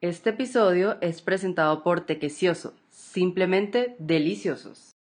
[0.00, 4.96] Este episodio es presentado por Tequecioso, simplemente deliciosos.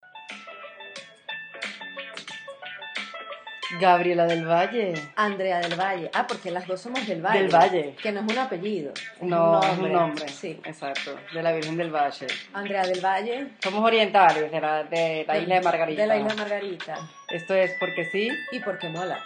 [3.80, 4.94] Gabriela del Valle.
[5.16, 6.10] Andrea del Valle.
[6.14, 7.44] Ah, porque las dos somos del Valle.
[7.44, 7.96] Del Valle.
[8.02, 8.94] Que no es un apellido.
[8.96, 10.28] Es No, un es un nombre.
[10.30, 10.60] Sí.
[10.64, 12.26] Exacto, de la Virgen del Valle.
[12.54, 13.50] Andrea del Valle.
[13.62, 16.02] Somos orientales de la, de la isla de Margarita.
[16.02, 17.10] De la isla de Margarita.
[17.30, 18.30] Esto es porque sí.
[18.52, 19.20] ¿Y por qué mola?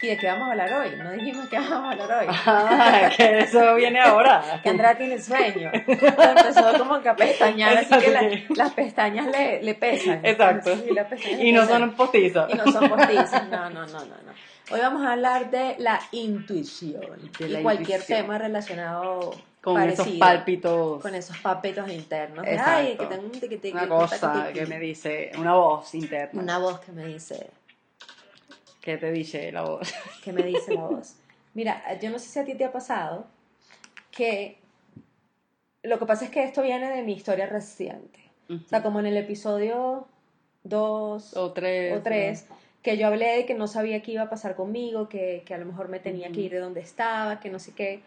[0.00, 0.90] ¿Y de qué vamos a hablar hoy?
[0.96, 2.34] No dijimos que vamos a hablar hoy.
[2.46, 4.60] Ah, que eso viene ahora.
[4.62, 5.70] Que Andrea tiene sueño.
[5.74, 10.24] Empezó como que a pestañear, así que la- las pestañas le, le pesan.
[10.24, 10.76] Exacto.
[10.76, 11.80] Sí, las pestañas Y no pesan.
[11.80, 12.50] son postizos.
[12.52, 13.48] Y no son postizas.
[13.48, 14.32] No, no, no, no, no.
[14.70, 17.00] Hoy vamos a hablar de la intuición.
[17.38, 18.18] De y la cualquier intuición.
[18.20, 19.30] tema relacionado
[19.62, 20.18] Con esos parecido.
[20.20, 21.02] pálpitos.
[21.02, 22.46] Con esos papetos internos.
[22.46, 22.70] Exacto.
[22.72, 26.42] Ay, que tengo un tiquitiqui, Una un cosa que me dice, una voz interna.
[26.42, 27.48] Una voz que me dice,
[28.80, 29.92] ¿Qué te dice la voz?
[30.24, 31.16] que me dice la voz.
[31.54, 33.26] Mira, yo no sé si a ti te ha pasado
[34.10, 34.58] que
[35.82, 38.20] lo que pasa es que esto viene de mi historia reciente.
[38.50, 40.06] O sea, como en el episodio
[40.64, 41.96] 2 O tres.
[41.96, 42.46] o 3,
[42.82, 45.58] que yo hablé de que no sabía qué iba a pasar conmigo, que, que a
[45.58, 48.00] lo mejor me tenía que ir de donde estaba, que no sé qué.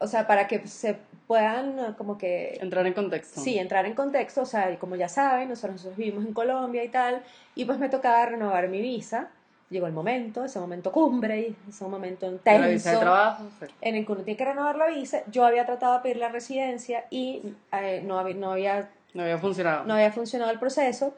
[0.00, 2.58] O sea, para que se puedan como que...
[2.60, 3.40] Entrar en contexto.
[3.40, 6.88] Sí, entrar en contexto, o sea, como ya saben, nosotros, nosotros vivimos en Colombia y
[6.88, 7.22] tal,
[7.54, 9.30] y pues me tocaba renovar mi visa.
[9.70, 13.44] Llegó el momento, ese momento cumbre, ese momento intenso la visa de trabajo.
[13.60, 13.66] sí.
[13.82, 15.22] en el que uno tiene que renovar la visa.
[15.30, 19.38] Yo había tratado de pedir la residencia y eh, no, había, no, había, No había
[19.38, 19.84] funcionado.
[19.84, 21.14] no había funcionado el proceso.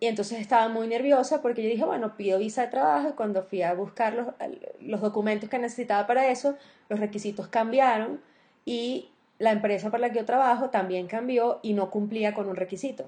[0.00, 3.42] Y entonces estaba muy nerviosa porque yo dije, bueno, pido visa de trabajo y cuando
[3.42, 4.26] fui a buscar los,
[4.80, 6.56] los documentos que necesitaba para eso,
[6.88, 8.20] los requisitos cambiaron
[8.64, 12.56] y la empresa para la que yo trabajo también cambió y no cumplía con un
[12.56, 13.06] requisito.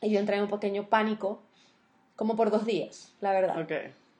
[0.00, 1.40] Y yo entré en un pequeño pánico,
[2.18, 3.72] como por dos días, la verdad Ok.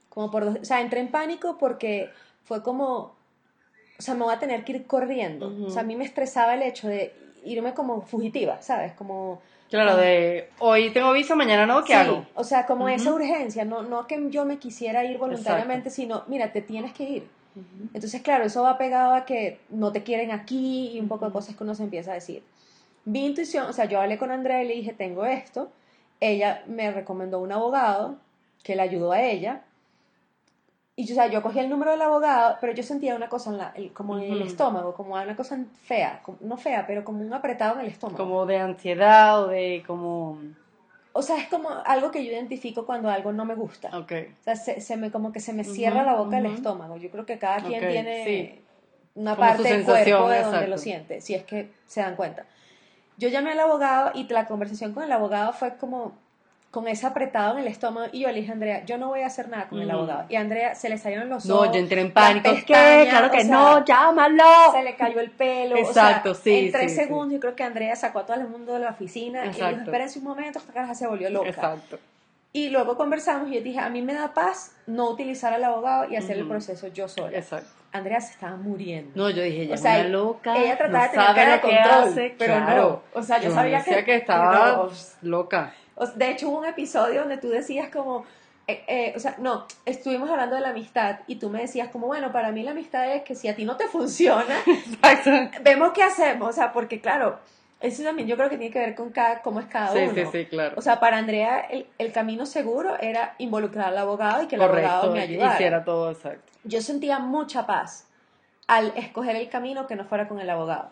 [0.08, 2.10] como por dos, o sea, entré en pánico porque
[2.44, 3.16] fue como,
[3.98, 5.48] o sea, me voy a tener que ir corriendo.
[5.48, 5.66] Ujú.
[5.66, 7.12] O sea, a mí me estresaba el hecho de
[7.44, 8.92] irme como fugitiva, ¿sabes?
[8.92, 9.42] Como...
[9.68, 12.24] Claro, de hoy tengo visa, mañana no, ¿qué Sí, hago?
[12.36, 12.94] O sea, como Ujú.
[12.94, 17.02] esa urgencia, no, no que yo me quisiera ir voluntariamente, sino, mira, te tienes que
[17.02, 17.28] ir.
[17.92, 21.33] Entonces, claro, eso va pegado a que no te quieren aquí y un poco de
[21.33, 22.44] cosas que uno se empieza a decir.
[23.05, 25.73] Mi intuición, o sea, yo hablé con Andrea y le dije, tengo esto.
[26.20, 28.17] Ella me recomendó un abogado
[28.62, 29.62] que le ayudó a ella.
[30.96, 33.51] Y yo, o sea, yo cogí el número del abogado, pero yo sentía una cosa
[33.51, 34.48] en la, el- como en el Ujú.
[34.48, 38.18] estómago, como una cosa fea, como- no fea, pero como un apretado en el estómago.
[38.24, 40.39] Como de ansiedad o de como...
[41.12, 43.96] O sea, es como algo que yo identifico cuando algo no me gusta.
[43.96, 44.12] Ok.
[44.40, 46.55] O sea, se, se me, como que se me cierra Ujú, la boca el ujú.
[46.56, 46.96] estómago.
[46.96, 48.61] Yo creo que cada quien Ok, tiene sí.
[49.14, 50.67] una Como parte del cuerpo de donde exacto.
[50.68, 52.45] lo siente, si es que se dan cuenta.
[53.18, 56.12] Yo llamé al abogado y la conversación con el abogado fue como
[56.70, 59.27] con ese apretado en el estómago y yo le dije Andrea, yo no voy a
[59.27, 59.96] hacer nada con el Ujú.
[59.96, 60.27] abogado.
[60.29, 61.70] Y a Andrea se le salieron los No, ojos.
[61.73, 62.42] yo entré en pánico.
[62.51, 62.56] ¿Qué?
[62.56, 64.45] pestañas, Claro que o sea, no, llámalo.
[64.73, 65.77] Se le cayó el pelo.
[65.77, 67.05] Exacto, o sea, sí, En tres sí, sí.
[67.05, 69.61] segundos, yo creo que Andrea sacó a todo el mundo de la oficina y dijo,
[69.64, 69.83] Exacto.
[69.90, 71.48] espérense un momento, esta cara se volvió loca.
[71.48, 71.98] Exacto.
[72.52, 76.08] Y luego conversamos y yo dije, a mí me da paz no utilizar al abogado
[76.11, 77.36] y hacer el proceso yo sola.
[77.36, 77.70] Exacto.
[77.92, 79.10] Andrea se estaba muriendo.
[79.14, 80.56] No, yo dije, ella O sea, es una loca.
[80.56, 83.02] ella trataba no de tener cara de control, hace, pero claro.
[83.14, 83.20] no.
[83.20, 84.90] O sea, yo sabía que- que estaba no.
[85.22, 85.74] loca.
[85.94, 88.24] O sea, De hecho, hubo un episodio donde tú decías como,
[88.66, 92.06] eh, eh, o sea, no, estuvimos hablando de la amistad y tú me decías como,
[92.06, 95.30] bueno, para mí la amistad es que si a ti no te funciona, Exacto.
[95.62, 96.50] vemos qué hacemos.
[96.50, 97.38] O sea, porque claro,
[97.80, 100.14] eso también yo creo que tiene que ver con cada, cómo es cada Sí, uno.
[100.14, 100.74] sí, sí, claro.
[100.77, 104.62] O sea, para Andrea el, el camino seguro era involucrar al abogado y que el
[104.62, 105.55] abogado me ayudara.
[105.55, 106.52] hiciera todo exacto.
[106.64, 108.08] yo sentía mucha paz
[108.67, 110.90] al escoger el camino que no fuera con el abogado.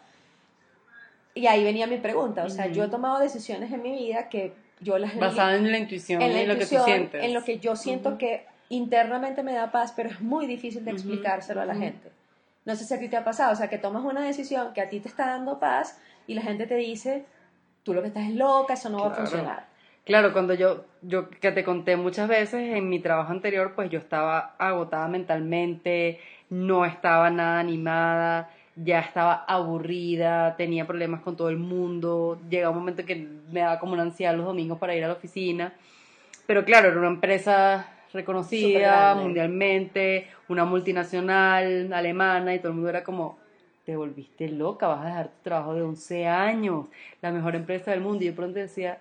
[1.35, 2.75] Y ahí venía mi pregunta, o sea, Ujú.
[2.75, 6.33] yo he tomado decisiones en mi vida que yo las Basada en la intuición en
[6.33, 7.25] la y lo que tú intuición, sientes.
[7.25, 8.19] en lo que yo siento Ujú.
[8.19, 12.11] que internamente me da paz, pero es muy difícil de explicárselo a la gente.
[12.65, 14.81] No sé si a ti te ha pasado, o sea, que tomas una decisión que
[14.81, 17.25] a ti te está dando paz y la gente te dice,
[17.83, 19.27] tú lo que estás es loca, eso no va a Claro.
[19.27, 19.67] funcionar.
[20.05, 23.99] Claro, cuando yo, yo que te conté muchas veces en mi trabajo anterior, pues yo
[23.99, 31.57] estaba agotada mentalmente, no estaba nada animada, ya estaba aburrida, tenía problemas con todo el
[31.57, 33.17] mundo, llegaba un momento que
[33.51, 35.73] me daba como una ansiedad los domingos para ir a la oficina,
[36.47, 43.03] pero claro, era una empresa reconocida mundialmente, una multinacional alemana y todo el mundo era
[43.03, 43.39] como,
[43.87, 46.87] te volviste loca, vas a dejar tu trabajo de 11 años,
[47.23, 48.25] la mejor empresa del mundo.
[48.25, 48.99] Y de pronto decía,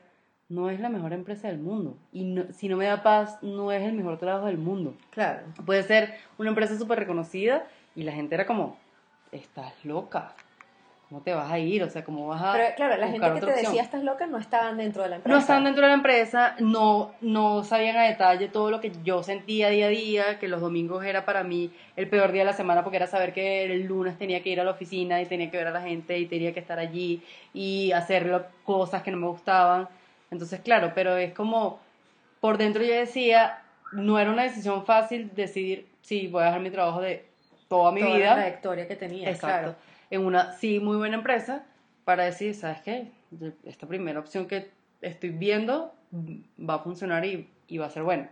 [0.48, 1.98] no es la mejor empresa del mundo.
[2.14, 4.94] Y no- si no me da paz, no es el mejor trabajo del mundo.
[5.10, 5.42] Claro.
[5.66, 7.66] Puede ser una empresa súper reconocida
[7.96, 8.78] y la gente era como,
[9.32, 10.36] estás loca.
[11.10, 11.84] ¿Cómo te vas a ir?
[11.84, 13.64] O sea, ¿cómo vas a Pero claro, la gente que te opción?
[13.64, 15.36] decía estás loca no estaban dentro de la empresa.
[15.36, 19.22] No estaban dentro de la empresa, no, no sabían a detalle todo lo que yo
[19.24, 22.54] sentía día a día, que los domingos era para mí el peor día de la
[22.54, 25.52] semana porque era saber que el lunes tenía que ir a la oficina y tenía
[25.52, 27.22] que ver a la gente y tenía que estar allí
[27.54, 29.88] y hacer cosas que no me gustaban.
[30.32, 31.80] Entonces, claro, pero es como,
[32.42, 33.60] por dentro yo decía,
[33.92, 37.26] no era una decisión fácil decidir si voy a dejar mi trabajo de
[37.68, 38.34] toda mi Toda la vida.
[38.36, 39.48] trayectoria que tenía, Exacto.
[39.60, 39.76] claro.
[40.10, 41.66] En una sí muy buena empresa
[42.04, 43.12] para decir, ¿sabes qué?
[43.64, 44.70] Esta primera opción que
[45.02, 45.94] estoy viendo
[46.60, 48.30] va a funcionar y, y va a ser buena.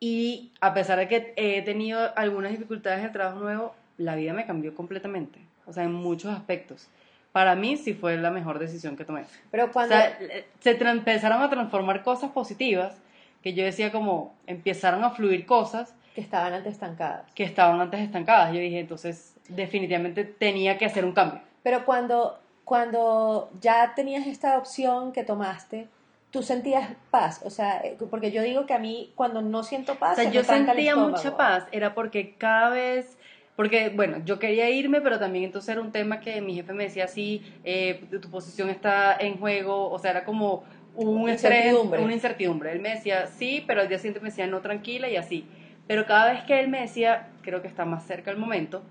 [0.00, 4.32] Y a pesar de que he tenido algunas dificultades en el trabajo nuevo, la vida
[4.32, 5.38] me cambió completamente.
[5.66, 6.88] O sea, en muchos aspectos.
[7.30, 9.24] Para mí sí fue la mejor decisión que tomé.
[9.50, 9.94] Pero O cuando...
[9.94, 13.00] sea, eh, se empezaron a transformar cosas positivas
[13.42, 17.30] que yo decía como, empezaron a fluir cosas que estaban antes estancadas.
[17.32, 18.52] que estaban antes estancadas.
[18.52, 21.40] Yo dije, entonces definitivamente tenía que hacer un cambio.
[21.62, 25.88] Pero cuando, cuando ya tenías esta opción que tomaste,
[26.30, 27.40] tú sentías paz.
[27.44, 30.30] O sea, eh, porque yo digo que a mí cuando no siento paz, O sea,
[30.30, 33.18] se yo sentía mucha paz, era porque cada vez,
[33.54, 36.84] porque bueno, yo quería irme, pero también entonces era un tema que mi jefe me
[36.84, 40.64] decía, sí, eh, tu posición está en juego, o sea, era como
[40.94, 42.02] un estrés, Incertidumbre.
[42.02, 42.72] una incertidumbre.
[42.72, 45.46] Él me decía, sí, pero al día siguiente me decía, no, tranquila y así.
[45.86, 48.82] Pero cada vez que él me decía, creo que está más cerca el momento,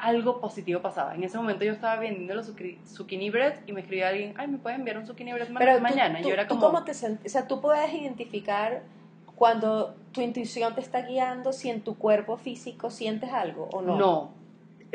[0.00, 1.14] algo positivo pasaba.
[1.14, 4.58] En ese momento yo estaba vendiendo los zucchini- bread y me escribía alguien, ay, ¿me
[4.58, 6.20] puedes enviar un zucchini bread ma- Pero tú- mañana?
[6.20, 6.66] tú, yo era tú como...
[6.68, 6.94] cómo te o
[7.28, 8.82] sea, tú puedes identificar
[9.36, 13.96] cuando tu intuición te está guiando si en tu cuerpo físico sientes algo o no.
[13.96, 14.30] No,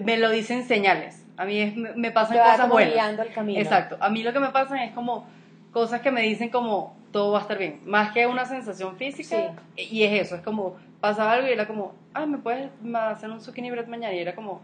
[0.03, 1.25] me lo dicen señales.
[1.37, 2.93] A mí es- me, pasan cosas como buenas.
[2.93, 3.59] guiando el camino.
[3.59, 3.97] Exacto.
[3.99, 5.25] A mí lo que me pasan es como
[5.71, 7.79] cosas que me dicen como todo va a estar bien.
[7.85, 9.53] Más que una sensación física.
[9.77, 13.39] Y es eso, es como pasaba algo y era como, ay, ¿me puedes hacer un
[13.41, 14.13] zucchini bread mañana?
[14.13, 14.61] Y era como,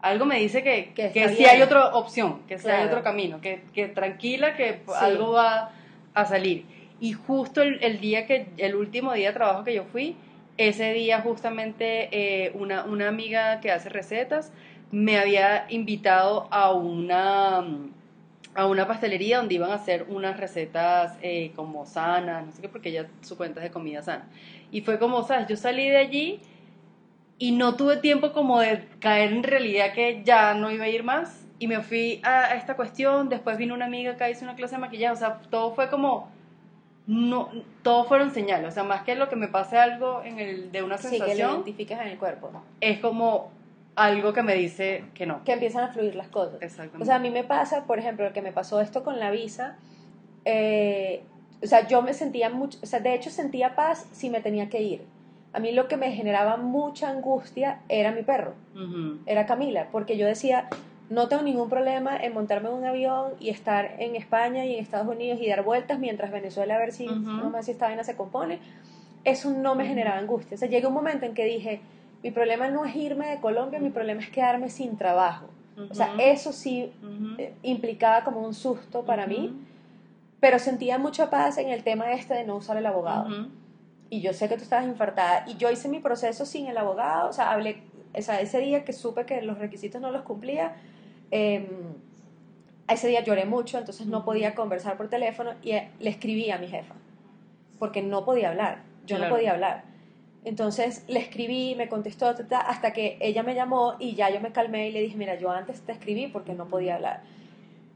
[0.00, 3.40] algo me dice que, Que que, sí hay otra opción, que sí hay otro camino,
[3.40, 4.92] que, que tranquila, que Sí.
[5.00, 5.70] algo va
[6.14, 6.64] a salir.
[7.00, 10.16] Y justo el, el día que, el último día de trabajo que yo fui,
[10.56, 14.52] ese día justamente eh, una, una amiga que hace recetas
[14.90, 17.64] me había invitado a una
[18.54, 22.68] a una pastelería donde iban a hacer unas recetas eh, como sanas, no sé qué,
[22.68, 24.26] porque ella su cuenta es de comida sana.
[24.72, 25.46] Y fue como, ¿sabes?
[25.46, 26.40] Yo salí de allí
[27.38, 31.04] y no tuve tiempo como de caer en realidad que ya no iba a ir
[31.04, 31.46] más.
[31.60, 34.80] Y me fui a, esta cuestión, después vino una amiga acá, hizo una clase de
[34.80, 36.30] maquillaje, o sea, todo fue como,
[37.08, 37.50] no,
[37.82, 40.82] todo fueron señales, o sea, más que lo que me pase algo en el, de
[40.82, 42.50] una Sí, que lo sensación, identificas en el cuerpo.
[42.80, 43.50] es como
[43.96, 45.42] algo que me dice que no.
[45.42, 46.62] Que empiezan a fluir las cosas.
[46.62, 47.02] Exactamente.
[47.02, 49.32] O sea, a mí me pasa, por ejemplo, el que me pasó esto con la
[49.32, 49.76] visa,
[50.44, 51.24] eh,
[51.60, 54.68] o sea, yo me sentía mucho, o sea, de hecho sentía paz si me tenía
[54.68, 55.17] que ir.
[55.52, 58.54] A mí lo que me generaba mucha angustia era mi perro,
[59.26, 60.68] era Camila, porque yo decía,
[61.08, 64.82] no tengo ningún problema en montarme en un avión y estar en España y en
[64.82, 68.04] Estados Unidos y dar vueltas mientras Venezuela a ver si, no más si esta vaina
[68.04, 68.60] se compone.
[69.24, 69.90] Eso no me Ujú.
[69.90, 70.54] generaba angustia.
[70.54, 71.80] O sea, llega un momento en que dije,
[72.22, 75.46] mi problema no es irme de Colombia, mi problema es quedarme sin trabajo.
[75.90, 76.92] O sea, eso sí
[77.38, 79.52] eh, implicaba como un susto para mí,
[80.40, 83.28] pero sentía mucha paz en el tema este de no usar el abogado.
[84.10, 85.44] Y yo sé que tú estabas infartada.
[85.46, 87.82] Y yo hice mi proceso sin el abogado, o sea, hablé,
[88.14, 90.76] o sea, ese día que supe que los requisitos no los cumplía,
[91.30, 91.68] eh,
[92.88, 96.58] ese día lloré mucho, entonces no podía conversar por teléfono y eh, le escribí a
[96.58, 96.94] mi jefa,
[97.78, 99.30] porque no podía hablar, yo Claro.
[99.30, 99.84] no podía hablar.
[100.44, 104.40] Entonces le escribí, me contestó, ta, ta, hasta que ella me llamó y ya yo
[104.40, 107.20] me calmé y le dije, mira, yo antes te escribí porque no podía hablar.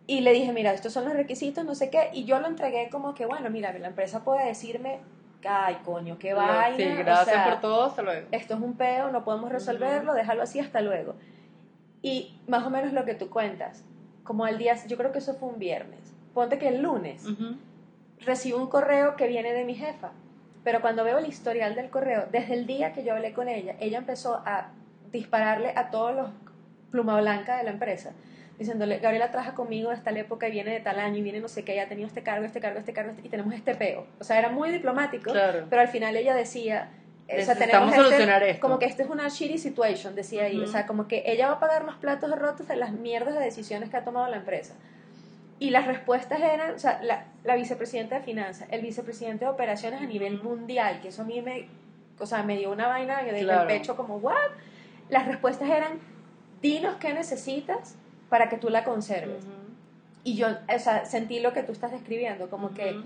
[0.07, 2.91] Y le dije, mira, estos son los requisitos, no sé qué, y yo lo entregué
[2.91, 4.99] como que, bueno, mira, la empresa puede decirme,
[5.45, 6.77] ay, coño, qué vaina.
[6.77, 8.29] Sí, o gracias sea, por todo, hasta luego.
[8.31, 11.15] Esto es un peo, no podemos resolverlo, déjalo así, hasta luego.
[12.03, 13.85] Y más o menos lo que tú cuentas,
[14.25, 16.13] como al día, yo creo que eso fue un viernes.
[16.35, 17.25] Ponte que el lunes
[18.21, 20.13] recibo un correo que viene de mi jefa,
[20.65, 23.77] pero cuando veo el historial del correo, desde el día que yo hablé con ella,
[23.81, 24.69] ella empezó a
[25.11, 26.31] dispararle a todos los
[26.91, 28.13] pluma blanca de la empresa,
[28.63, 31.49] diciéndole, Gabriela trabaja conmigo de tal época y viene de tal año y viene no
[31.49, 34.07] sé qué, ya ha tenido este cargo, este cargo, este cargo, y tenemos este peo.
[34.21, 35.67] O sea, era muy diplomático, Claro.
[35.69, 36.91] pero al final ella decía,
[37.29, 38.61] o sea, tenemos este- solucionar esto.
[38.61, 40.73] como que esto es una shitty situation, decía ahí, o Ujú.
[40.73, 43.89] sea, como que ella va a pagar los platos rotos de las mierdas de decisiones
[43.91, 44.75] que ha tomado la empresa.
[45.59, 50.03] Y las respuestas eran, o sea, la, la vicepresidenta de finanzas, el vicepresidente de operaciones
[50.03, 51.69] a nivel mundial, que eso a mí me,
[52.19, 53.63] o sea, me dio una vaina desde Claro.
[53.63, 54.35] el pecho como, ¿what?
[55.09, 56.01] Las respuestas eran,
[56.61, 57.97] dinos qué necesitas
[58.33, 59.45] para que tú la conserves.
[60.25, 62.99] Y yo, o sea, sentí lo que tú estás describiendo, como que,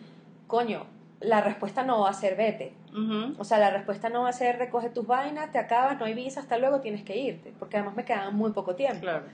[0.47, 0.87] coño,
[1.19, 2.75] la respuesta no va a ser vete.
[3.37, 6.15] O sea, la respuesta no va a ser recoge tus vainas, te acabas, no hay
[6.15, 9.01] visa, hasta luego tienes que irte, porque además me quedaba muy poco tiempo.
[9.01, 9.25] Claro.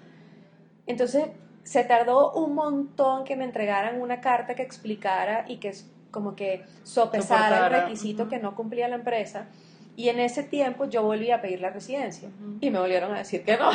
[0.87, 1.27] Entonces,
[1.63, 5.75] se tardó un montón que me entregaran una carta que explicara y que
[6.11, 9.49] como que sopesara el requisito que no cumplía la empresa.
[9.95, 12.31] Y en ese tiempo yo volví a pedir la residencia
[12.63, 13.71] y me volvieron a decir que no.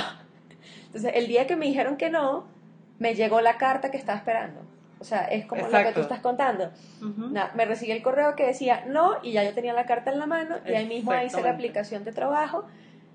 [0.87, 2.45] Entonces, el día que me dijeron que no,
[2.99, 4.61] me llegó la carta que estaba esperando.
[4.99, 6.71] O sea, es como lo que tú estás contando.
[7.55, 10.25] me recibí el correo que decía no y ya yo tenía la carta en la
[10.25, 12.65] mano y ahí mismo hice la aplicación de trabajo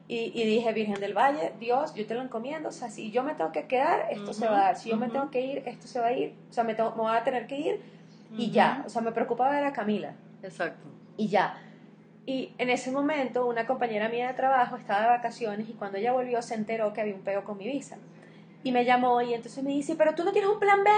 [0.09, 2.69] y, dije, Virgen del Valle, Dios, yo te lo encomiendo.
[2.69, 4.77] O sea, si yo me tengo que quedar, esto se va a dar.
[4.77, 6.35] Si yo me tengo que ir, esto se va a ir.
[6.51, 7.81] O sea, me, tengo, me voy a tener que ir
[8.37, 8.83] y ya.
[8.87, 10.15] O sea, me preocupaba ver a Camila.
[10.43, 10.87] Exacto.
[11.17, 11.57] Y ya.
[12.25, 16.13] Y en ese momento una compañera mía de trabajo estaba de vacaciones y cuando ella
[16.13, 17.97] volvió se enteró que había un pego con mi visa.
[18.63, 20.91] Y me llamó y entonces me dice, pero tú no tienes un plan B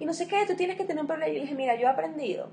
[0.00, 1.30] y no sé qué, tú tienes que tener un plan B.
[1.30, 2.48] Y le dije, mira, yo he aprendido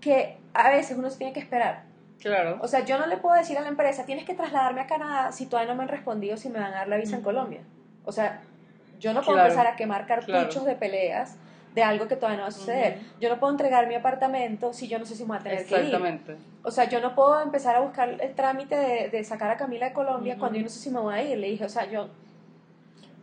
[0.00, 1.84] que a veces uno se tiene que esperar.
[2.20, 2.58] Claro.
[2.60, 5.30] O sea, yo no le puedo decir a la empresa, tienes que trasladarme a Canadá
[5.30, 7.60] si todavía no me han respondido si me van a dar la visa en Colombia.
[8.04, 8.40] O sea,
[8.98, 11.36] yo no puedo empezar a quemar cartuchos de peleas
[11.74, 13.00] de algo que todavía no va a suceder.
[13.20, 15.66] Yo no puedo entregar mi apartamento si yo no sé si me voy a tener
[15.66, 15.80] que ir.
[15.80, 16.36] Exactamente.
[16.62, 18.76] O sea, yo no puedo empezar a buscar el trámite
[19.10, 21.36] de, sacar a Camila de Colombia cuando yo no sé si me voy a ir.
[21.36, 22.08] Le dije, o sea, yo,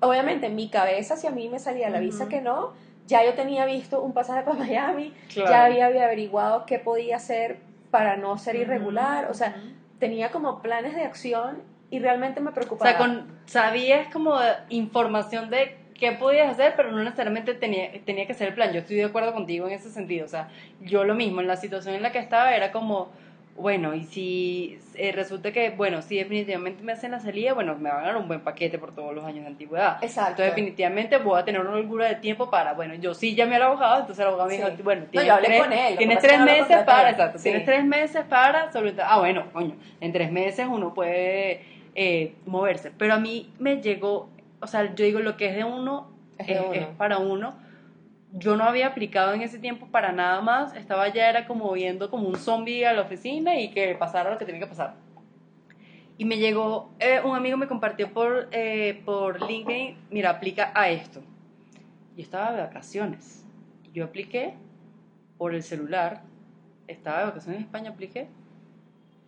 [0.01, 2.73] obviamente en mi cabeza, si a mí me salía la visa que no,
[3.07, 8.17] ya yo tenía visto un pasaje para Miami, ya había, averiguado qué podía hacer para
[8.17, 9.55] no ser irregular, o sea,
[9.99, 12.89] tenía como planes de acción y realmente me preocupaba.
[12.89, 14.35] O sea, con, sabías como
[14.69, 18.73] información de qué podías hacer, pero no necesariamente tenía, tenía que ser el plan.
[18.73, 20.25] Yo estoy de acuerdo contigo en ese sentido.
[20.25, 20.49] O sea,
[20.81, 23.11] yo lo mismo, en la situación en la que estaba era como,
[23.55, 27.91] bueno, y si eh, resulta que, bueno, si definitivamente me hacen la salida, bueno, me
[27.91, 29.99] van a dar un buen paquete por todos los años de antigüedad.
[30.01, 30.31] Exacto.
[30.31, 33.63] Entonces, definitivamente voy a tener una holgura de tiempo para, bueno, yo sí llamé al
[33.63, 37.63] abogado, entonces el abogado me dijo, bueno, tienes, tres, tienes tres meses para, exacto, tienes
[37.63, 41.61] tres meses para, sobre ah, bueno, coño, en tres meses uno puede
[41.93, 42.91] eh, moverse.
[42.97, 44.29] Pero a mí me llegó
[44.61, 47.55] o sea, yo digo, lo que es de uno es, para uno.
[48.33, 52.09] Yo no había aplicado en ese tiempo para nada más, estaba ya era como viendo
[52.09, 54.95] como un zombie a la oficina y que pasara lo que tenía que pasar.
[56.17, 60.89] Y me llegó, eh, un amigo me compartió por, eh, por LinkedIn, mira, aplica a
[60.89, 61.21] esto.
[62.15, 63.43] Yo estaba de vacaciones.
[63.91, 64.53] Yo apliqué
[65.37, 66.21] por el celular,
[66.87, 68.27] estaba de vacaciones en España, apliqué.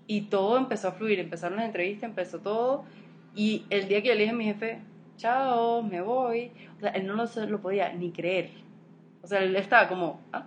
[0.05, 2.85] Y todo empezó a fluir, empezaron las entrevistas, empezó todo.
[3.35, 4.79] Y el día que yo le dije a mi jefe,
[5.23, 6.51] chao, me voy.
[6.77, 8.49] O sea, él no lo, lo podía ni creer.
[9.21, 10.45] O sea, él estaba como, ¿ah?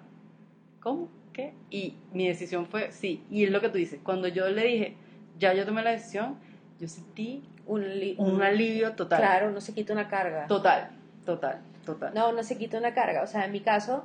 [0.80, 1.09] ¿Cómo?
[1.33, 1.54] ¿Qué?
[1.71, 3.25] Y mi decisión fue sí.
[3.30, 4.00] Y es lo que tú dices.
[4.02, 4.97] Cuando yo le dije,
[5.38, 6.37] ya yo tomé la decisión,
[6.78, 7.85] yo sentí un,
[8.18, 9.18] un alivio total.
[9.18, 10.47] Claro, no se quita una carga.
[10.47, 10.90] Total,
[11.25, 12.12] total, total.
[12.14, 13.23] No, no se quita una carga.
[13.23, 14.04] O sea, en mi caso,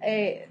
[0.00, 0.48] eh,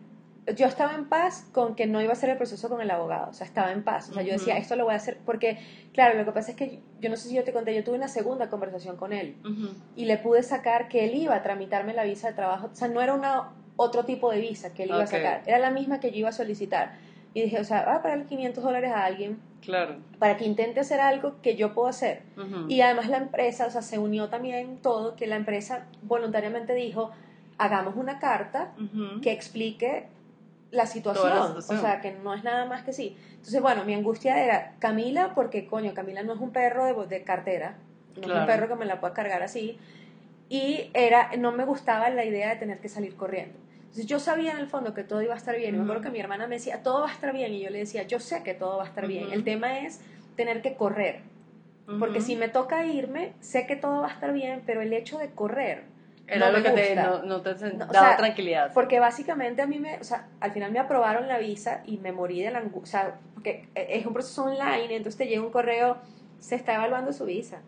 [0.56, 3.30] yo estaba en paz con que no iba a ser el proceso con el abogado,
[3.30, 5.58] o sea, estaba en paz, o sea, yo decía, esto lo voy a hacer, porque,
[5.94, 7.96] claro, lo que pasa es que yo no sé si yo te conté, yo tuve
[7.96, 9.38] una segunda conversación con él
[9.96, 12.88] y le pude sacar que él iba a tramitarme la visa de trabajo, o sea,
[12.90, 16.00] no era una, otro tipo de visa que él iba a sacar, era la misma
[16.00, 16.98] que yo iba a solicitar.
[17.36, 19.96] Y dije, o sea, va a pagar 500 dólares a alguien claro.
[20.20, 22.22] para que intente hacer algo que yo puedo hacer.
[22.68, 27.10] Y además la empresa, o sea, se unió también todo, que la empresa voluntariamente dijo,
[27.58, 28.74] hagamos una carta
[29.24, 30.06] que explique
[30.74, 33.16] la situación, o sea, que no es nada más que sí.
[33.30, 37.24] Entonces, bueno, mi angustia era Camila, porque coño, Camila no es un perro de, de
[37.24, 37.78] cartera,
[38.16, 39.78] no es un perro que me la pueda cargar así,
[40.50, 43.58] y era, no me gustaba la idea de tener que salir corriendo.
[43.82, 46.02] Entonces yo sabía en el fondo que todo iba a estar bien, y me acuerdo
[46.02, 48.20] que mi hermana me decía, todo va a estar bien, y yo le decía, yo
[48.20, 50.02] sé que todo va a estar bien, el tema es
[50.36, 51.22] tener que correr,
[52.00, 55.20] porque si me toca irme, sé que todo va a estar bien, pero el hecho
[55.20, 55.93] de correr
[56.36, 58.72] era lo que te, no, te daba tranquilidad.
[58.74, 62.12] Porque básicamente a mí me, o sea, al final me aprobaron la visa y me
[62.12, 65.52] morí de la angustia, o sea, porque es un proceso online, entonces te llega un
[65.52, 65.98] correo,
[66.40, 67.62] se está evaluando su visa.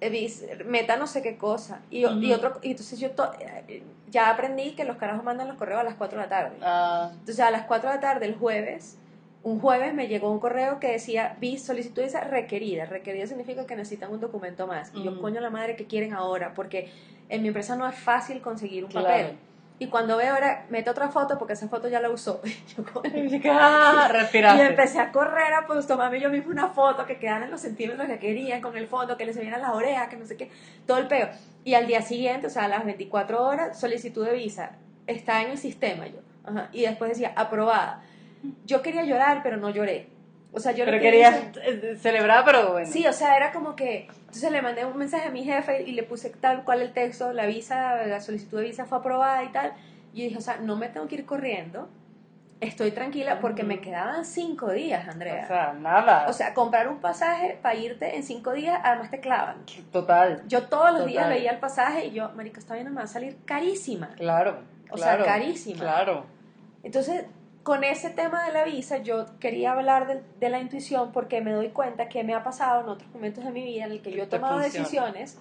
[0.00, 1.80] Eh, meta no sé qué cosa.
[1.90, 5.80] Y, y otro, y entonces yo eh, ya aprendí que los carajos mandan los correos
[5.80, 6.56] a las 4 de la tarde.
[6.60, 7.10] Ah.
[7.12, 8.98] Entonces a las 4 de la tarde el jueves
[9.44, 12.86] un jueves me llegó un correo que decía, vi solicitud requerida.
[12.86, 14.92] Requerida significa que necesitan un documento más.
[14.94, 16.54] Y yo, coño la madre, ¿qué quieren ahora?
[16.54, 16.90] Porque
[17.28, 19.36] en mi empresa no es fácil conseguir un papel.
[19.78, 22.40] Y cuando veo ahora, meto otra foto porque esa foto ya la usó.
[22.76, 22.84] yo,
[23.50, 27.50] ah, Y empecé a correr a pues tomarme yo mismo una foto que quedaran en
[27.50, 30.36] los centímetros que querían con el fondo, que les vieran las orejas, que no sé
[30.36, 30.50] qué,
[30.86, 31.28] todo el peo.
[31.64, 34.76] Y al día siguiente, o sea, a las 24 horas, solicitud de visa.
[35.08, 36.20] Está en el sistema yo.
[36.72, 38.04] Y después decía, aprobada
[38.64, 40.08] yo quería llorar, pero no lloré.
[40.54, 41.50] O sea, yo pero quería
[41.98, 42.86] celebrar, pero bueno.
[42.86, 44.08] Sí, o sea, era como que.
[44.20, 47.32] Entonces le mandé un mensaje a mi jefe y le puse tal cual el texto,
[47.32, 49.72] la visa, la solicitud de visa fue aprobada y tal.
[50.12, 51.88] Y yo dije, o sea, no me tengo que ir corriendo.
[52.60, 55.44] estoy tranquila porque me quedaban cinco días, Andrea.
[55.44, 56.26] O sea, nada.
[56.28, 59.64] O sea, comprar un pasaje para irte en cinco días, además te clavan.
[59.90, 60.42] Total.
[60.48, 63.06] Yo todos los días veía el pasaje y yo, marica, esta vaina me va a
[63.06, 64.08] salir carísima.
[64.16, 64.60] Claro.
[64.90, 65.80] O sea, carísima.
[65.80, 66.26] Claro.
[66.82, 67.24] Entonces,
[67.62, 71.52] con ese tema de la visa, yo quería hablar de, de, la intuición porque me
[71.52, 74.12] doy cuenta que me ha pasado en otros momentos de mi vida en el que
[74.12, 75.38] yo he tomado decisiones,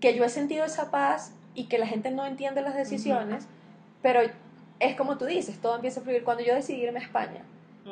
[0.00, 3.46] que yo he sentido esa paz y que la gente no entiende las decisiones,
[4.02, 4.20] pero
[4.80, 6.24] es como tú dices, todo empieza a fluir.
[6.24, 7.42] Cuando yo decidí irme a España,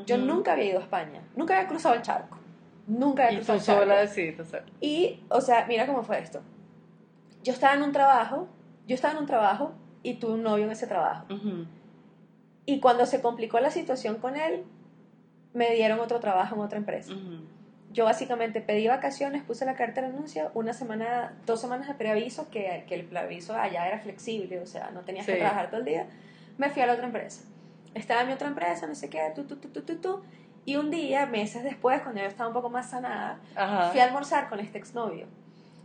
[0.07, 2.39] yo nunca había ido a España, nunca había cruzado el charco,
[2.87, 3.83] nunca había cruzado el charco.
[3.83, 4.73] Sola decidiste hacerlo.
[4.81, 6.41] Y, o sea, mira cómo fue esto.
[7.43, 8.49] Yo estaba en un trabajo,
[8.87, 11.27] yo estaba en un trabajo y tuve un novio en ese trabajo.
[12.67, 14.65] Y cuando se complicó la situación con él,
[15.53, 17.13] me dieron otro trabajo en otra empresa.
[17.93, 22.49] Yo básicamente pedí vacaciones, puse la carta de renuncia, una semana, dos semanas de preaviso,
[22.51, 25.87] que, que el preaviso allá era flexible, o sea, no tenías que trabajar todo el
[25.87, 26.07] día
[26.59, 27.43] me fui a la otra empresa.
[27.95, 30.23] Estaba en mi otra empresa, no sé qué, tú, tú, tú, tú, tú, tú.
[30.65, 33.39] Y un día, meses después, cuando yo estaba un poco más sanada,
[33.91, 35.27] fui a almorzar con este exnovio.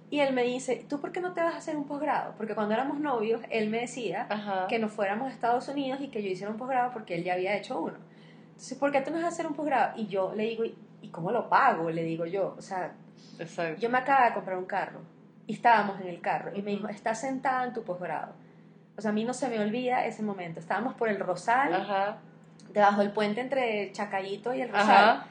[0.10, 2.34] Y él me dice, ¿tú por qué no te vas a hacer un posgrado?
[2.38, 4.28] Porque cuando éramos novios, él me decía
[4.70, 7.34] que nos fuéramos a Estados Unidos y que yo hiciera un posgrado porque él ya
[7.34, 7.98] había hecho uno.
[8.48, 9.98] Entonces, ¿por qué tú no vas a hacer un posgrado?
[9.98, 10.64] Y yo le digo,
[11.02, 11.90] ¿y cómo lo pago?
[11.90, 12.94] Le digo yo, o sea,
[13.80, 15.02] yo me acabo de comprar un carro
[15.46, 18.34] y estábamos en el carro y me dijo, estás sentada en tu posgrado
[18.98, 20.60] o sea, a mí no se me olvida ese momento.
[20.60, 21.86] Estábamos por el Rosal,
[22.74, 25.24] debajo del puente entre Chacayito y el Rosal.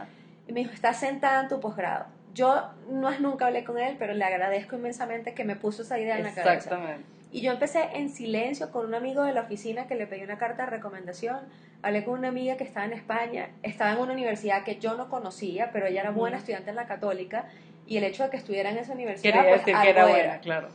[0.46, 2.06] Y me dijo, estás sentada en tu posgrado.
[2.36, 5.98] Yo no es nunca hablé con él, pero le agradezco inmensamente que me puso esa
[5.98, 6.52] idea en la cabeza.
[6.52, 7.04] Exactamente.
[7.32, 10.36] Y yo empecé en silencio con un amigo de la oficina que le pedí una
[10.36, 11.38] carta de recomendación.
[11.82, 15.08] Hablé con una amiga que estaba en España, estaba en una universidad que yo no
[15.08, 17.46] conocía, pero ella era buena estudiante en la católica.
[17.86, 19.32] Y el hecho de que estuviera en esa universidad.
[19.32, 20.68] Quería pues, decir que era buena, claro.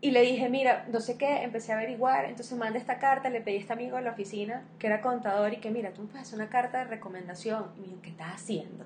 [0.00, 3.40] Y le dije, mira, no sé qué, empecé a averiguar, entonces mandé esta carta, le
[3.40, 6.08] pedí a este amigo de la oficina, que era contador, y que mira, tú me
[6.08, 7.70] puedes hacer una carta de recomendación.
[7.76, 8.84] Y me dijo, ¿qué estás haciendo?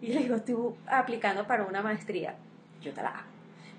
[0.00, 2.36] Y le digo, estoy aplicando para una maestría.
[2.80, 3.28] Yo te la hago.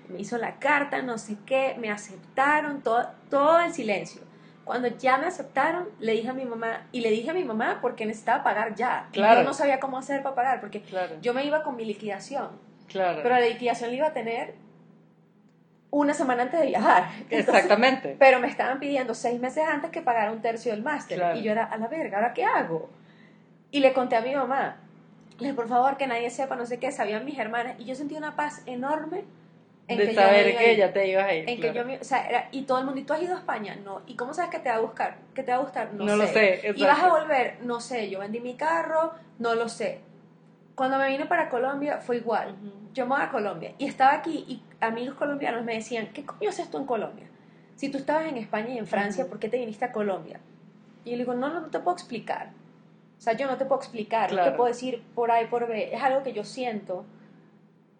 [0.08, 4.20] Me hizo la carta, no sé qué, me aceptaron, todo, todo en silencio.
[4.64, 7.78] Cuando ya me aceptaron, le dije a mi mamá, y le dije a mi mamá
[7.80, 9.08] porque necesitaba pagar ya.
[9.12, 9.40] Claro.
[9.40, 10.82] Yo no sabía cómo hacer para pagar, porque
[11.22, 12.48] yo me iba con mi liquidación.
[12.88, 13.20] Claro.
[13.22, 14.54] Pero la liquidación la iba a tener
[15.94, 17.08] una semana antes de viajar.
[17.30, 18.16] Exactamente.
[18.18, 21.36] Pero me estaban pidiendo seis meses antes que pagara un tercio del máster.
[21.36, 22.90] Y yo era, a la verga, ¿ahora qué hago?
[23.70, 24.76] Y le conté a mi mamá.
[25.38, 27.76] Le dije, por favor, que nadie sepa, no sé qué, sabían mis hermanas.
[27.78, 29.24] Y yo sentí una paz enorme
[29.86, 31.48] en de que saber yo que ella te iba a ir.
[31.48, 33.38] En que yo, o sea, era, y todo el mundo, ¿y tú has ido a
[33.38, 33.76] España?
[33.84, 34.02] No.
[34.06, 35.18] ¿Y cómo sabes que te va a buscar?
[35.34, 35.92] ¿Que te va a gustar?
[35.94, 36.16] No, no sé.
[36.16, 36.72] lo sé.
[36.74, 37.58] ¿Y vas a volver?
[37.62, 38.10] No sé.
[38.10, 40.00] Yo vendí mi carro, no lo sé.
[40.74, 42.56] Cuando me vine para Colombia fue igual.
[42.92, 46.48] Yo me voy a Colombia y estaba aquí y amigos colombianos me decían, ¿qué coño
[46.48, 47.26] haces tú en Colombia?
[47.76, 50.40] Si tú estabas en España y en Francia, ¿por qué te viniste a Colombia?
[51.04, 52.50] Y yo le digo, no, no, te puedo explicar.
[53.18, 55.94] O sea, yo no te puedo explicar, no te puedo decir por ahí, por B.
[55.94, 57.04] Es algo que yo siento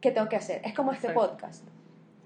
[0.01, 0.61] que tengo que hacer.
[0.65, 1.65] Es como este podcast.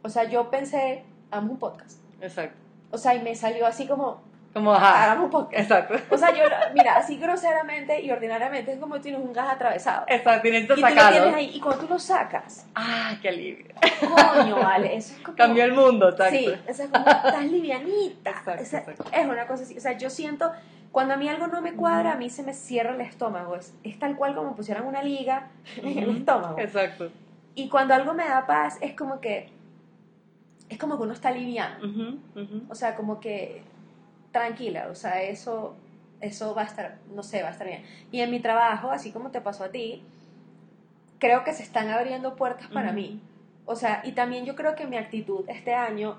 [0.02, 2.00] O sea, yo pensé, amo un podcast.
[2.20, 2.56] Exacto.
[2.90, 4.22] O sea, y me salió así como,
[4.58, 5.04] como, ajá.
[5.04, 5.62] Hagamos un podcast.
[5.62, 5.94] Exacto.
[6.10, 6.42] O sea, yo,
[6.74, 10.04] mira, así groseramente y ordinariamente es como tienes un gas atravesado.
[10.08, 10.58] Exacto, sacarlo.
[10.58, 12.66] Y tú lo tienes ahí, y cuando tú lo sacas.
[12.74, 13.74] ¡Ah, qué alivio!
[14.00, 15.36] Coño, vale, eso es como.
[15.36, 16.36] Cambió el mundo, exacto.
[16.36, 18.30] Sí, eso es como, estás livianita.
[18.58, 19.76] Exacto, Es una cosa así.
[19.76, 20.52] O sea, yo siento,
[20.92, 23.56] cuando a mí algo no me cuadra, a mí se me cierra el estómago.
[23.56, 26.58] Es, es tal cual como pusieran una liga en el estómago.
[26.58, 27.10] Exacto.
[27.54, 29.50] Y cuando algo me da paz, es como que.
[30.68, 31.78] Es como que uno está liviano.
[32.68, 33.62] O sea, como que
[34.32, 35.76] tranquila, o sea, eso,
[36.20, 37.84] eso va a estar, no sé, va a estar bien.
[38.10, 40.02] Y en mi trabajo, así como te pasó a ti,
[41.18, 43.20] creo que se están abriendo puertas para mí.
[43.66, 46.16] O sea, y también yo creo que mi actitud este año,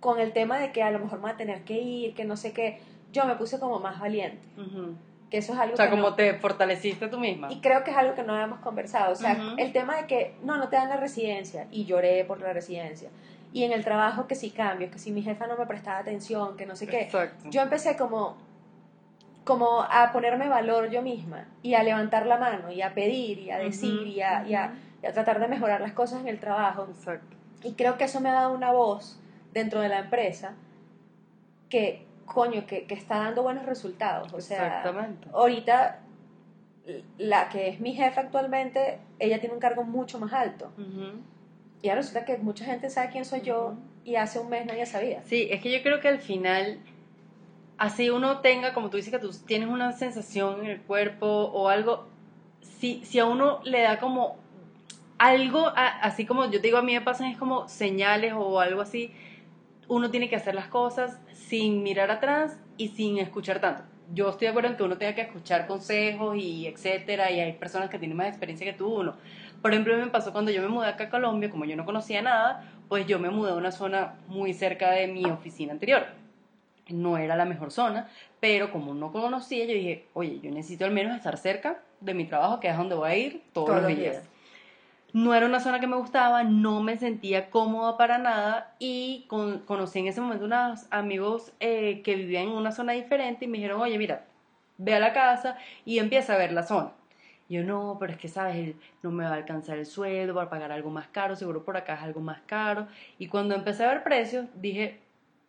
[0.00, 2.24] con el tema de que a lo mejor me voy a tener que ir, que
[2.24, 2.80] no sé qué,
[3.12, 4.46] yo me puse como más valiente.
[5.30, 7.50] Que eso es algo o sea, como te fortaleciste tú misma.
[7.50, 9.12] Y creo que es algo que no habíamos conversado.
[9.12, 12.40] O sea, el tema de que no, no te dan la residencia y lloré por
[12.40, 13.08] la residencia
[13.54, 16.56] y en el trabajo que si cambio, que si mi jefa no me prestaba atención,
[16.56, 17.08] que no sé qué.
[17.50, 18.36] Yo empecé como,
[19.44, 23.52] como a ponerme valor yo misma y a levantar la mano y a pedir y
[23.52, 24.72] a decir y, a, y, a,
[25.12, 26.88] tratar de mejorar las cosas en el trabajo.
[26.90, 27.36] Exacto.
[27.62, 29.20] Y creo que eso me ha dado una voz
[29.52, 30.54] dentro de la empresa
[31.68, 34.32] que, coño, que, que está dando buenos resultados.
[34.32, 34.82] O sea,
[35.32, 36.00] ahorita
[37.18, 40.72] la que es mi jefa actualmente, ella tiene un cargo mucho más alto.
[41.84, 43.74] Y ahora resulta que mucha gente sabe quién soy yo
[44.06, 45.22] y hace un mes nadie sabía.
[45.24, 46.78] Sí, es que yo creo que al final,
[47.76, 51.68] así uno tenga, como tú dices, que tú tienes una sensación en el cuerpo o
[51.68, 52.08] algo,
[52.62, 54.38] si, si a uno le da como
[55.18, 58.80] algo, así como yo te digo, a mí me pasan es como señales o algo
[58.80, 59.12] así,
[59.86, 63.82] uno tiene que hacer las cosas sin mirar atrás y sin escuchar tanto.
[64.14, 67.52] yo estoy de acuerdo en que uno tenga que escuchar consejos y etcétera, y hay
[67.52, 69.16] personas que tienen más experiencia que tú, uno.
[69.64, 72.20] Por ejemplo, me pasó cuando yo me mudé acá a Colombia, como yo no conocía
[72.20, 76.04] nada, pues yo me mudé a una zona muy cerca de mi oficina anterior.
[76.90, 80.90] No era la mejor zona, pero como no conocía, yo dije, oye, yo necesito al
[80.90, 84.22] menos estar cerca de mi trabajo, que es donde voy a ir todos, los días.
[85.14, 89.98] No era una zona que me gustaba, no me sentía cómoda para nada y conocí
[89.98, 93.80] en ese momento unos amigos eh, que vivían en una zona diferente y me dijeron,
[93.80, 94.26] oye, mira,
[94.76, 96.92] ve a la casa y empieza a ver la zona.
[97.48, 98.74] Yo no, pero es que, ¿sabes?
[99.02, 101.94] No me va a alcanzar el sueldo para pagar algo más caro, seguro por acá
[101.94, 102.86] es algo más caro.
[103.18, 105.00] Y cuando empecé a ver precios, dije,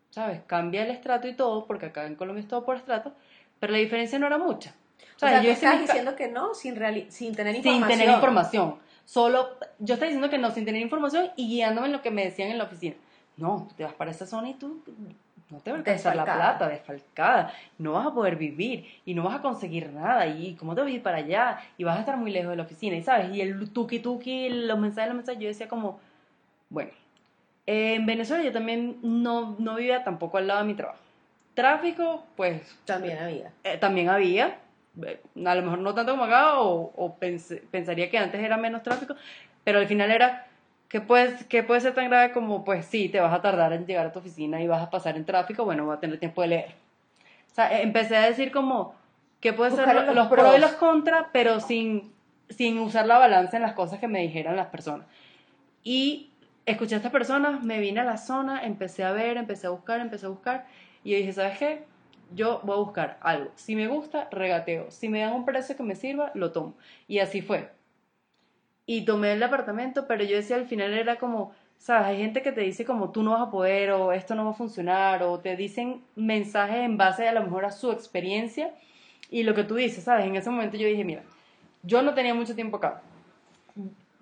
[0.09, 0.41] ¿sabes?
[0.45, 3.13] Cambia el estrato y todo, porque acá en Colombia es todo por estrato,
[3.59, 4.75] pero la diferencia no era mucha.
[5.15, 6.75] O sea, yo estaba diciendo que no sin,
[7.09, 7.89] sin tener información.
[7.89, 8.75] Sin tener información.
[9.05, 12.25] Solo, yo estaba diciendo que no sin tener información y guiándome en lo que me
[12.25, 12.95] decían en la oficina.
[13.37, 14.81] No, te vas para esa zona y tú
[15.49, 19.23] no te va a alcanzar la plata, desfalcada, no vas a poder vivir y no
[19.23, 20.25] vas a conseguir nada.
[20.25, 22.55] Y cómo te vas a ir para allá y vas a estar muy lejos de
[22.55, 25.99] la oficina y sabes, y el tuki tuki, los mensajes, los mensajes, yo decía como,
[26.69, 26.91] bueno,
[27.67, 30.99] en Venezuela yo también no, no vivía tampoco al lado de mi trabajo.
[31.53, 32.77] Tráfico, pues...
[32.85, 33.51] También había.
[33.63, 34.57] Eh, también había,
[35.03, 38.83] eh, a lo mejor no tanto como acá, o, o pensaría que antes era menos
[38.83, 39.15] tráfico,
[39.63, 40.47] pero al final era
[40.95, 43.85] ¿Qué puede, ¿Qué puede ser tan grave como, pues sí, te vas a tardar en
[43.85, 45.65] llegar a tu oficina y vas a pasar en tráfico?
[45.65, 46.67] Bueno, voy a tener tiempo de leer.
[47.51, 48.95] O sea, e, empecé a decir como,
[49.41, 50.55] ¿qué puede ser los, pros.
[50.55, 52.13] y los contras, pero sin,
[52.47, 55.05] sin usar la balanza en las cosas que me dijeran las personas?
[55.83, 56.29] Y
[56.65, 59.99] escuché a estas personas, me vine a la zona, empecé a ver, empecé a buscar,
[59.99, 60.65] empecé a buscar,
[61.03, 61.83] y yo dije, ¿sabes qué?
[62.33, 63.51] Yo voy a buscar algo.
[63.55, 64.89] Si me gusta, regateo.
[64.91, 66.73] Si me dan un precio que me sirva, lo tomo.
[67.05, 67.74] Y así fue
[68.85, 72.51] y tomé el apartamento, pero yo decía al final era como, sabes, hay gente que
[72.51, 75.39] te dice como tú no vas a poder o esto no va a funcionar o
[75.39, 78.73] te dicen mensajes en base a lo mejor a su experiencia
[79.29, 81.23] y lo que tú dices, sabes, en ese momento yo dije, mira,
[81.83, 83.01] yo no tenía mucho tiempo acá.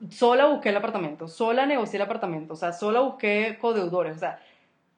[0.10, 4.39] Sola busqué el apartamento, sola negocié el apartamento, o sea, sola busqué codeudores, o sea,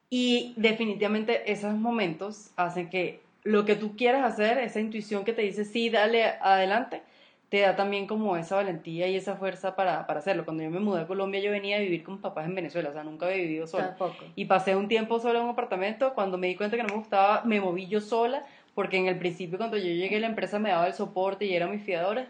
[0.10, 5.44] y definitivamente esos momentos hacen que lo que tú quieras hacer, esa intuición que te
[5.44, 7.04] dice, sí, dale adelante,
[7.50, 10.46] te da también como esa valentía y esa fuerza para, para, hacerlo.
[10.46, 12.90] Cuando yo me mudé a Colombia, yo venía a vivir con mis papás en Venezuela,
[12.90, 13.96] o sea, nunca había vivido sola.
[14.36, 16.96] Y pasé un tiempo sola en un apartamento, cuando me di cuenta que no me
[16.96, 20.70] gustaba, me moví yo sola, porque en el principio cuando yo llegué la empresa me
[20.70, 22.28] daba el soporte y era mis fiadores,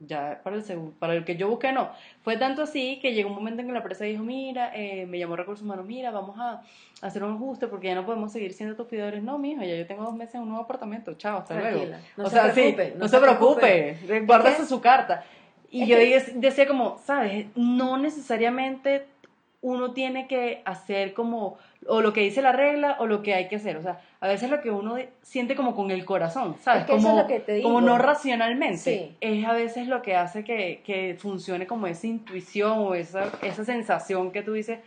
[0.00, 0.62] ya para el,
[0.98, 1.90] para el que yo busqué no.
[2.22, 5.18] Fue tanto así que llegó un momento en que la empresa dijo, mira, eh, me
[5.18, 6.62] llamó Recursos Humanos, mira, vamos a
[7.00, 9.22] hacer un ajuste porque ya no podemos seguir siendo tus fiadores.
[9.22, 11.84] No, mijo, ya yo tengo dos meses en un nuevo apartamento, chao, hasta luego.
[12.16, 15.24] No o se sea, preocupe, no, se, preocupe, guárdase su carta.
[15.70, 15.96] Y yo
[16.34, 17.46] decía como, ¿sabes?
[17.54, 19.06] No necesariamente
[19.62, 23.48] uno tiene que hacer como o lo que dice la regla o lo que hay
[23.48, 23.76] que hacer.
[23.76, 26.84] O sea, a veces lo que uno siente como con el corazón, ¿sabes?
[26.84, 27.24] como,
[27.62, 29.14] como no racionalmente.
[29.20, 33.64] Es a veces lo que hace que, que, funcione como esa intuición o esa, esa
[33.64, 34.80] sensación que tú dices,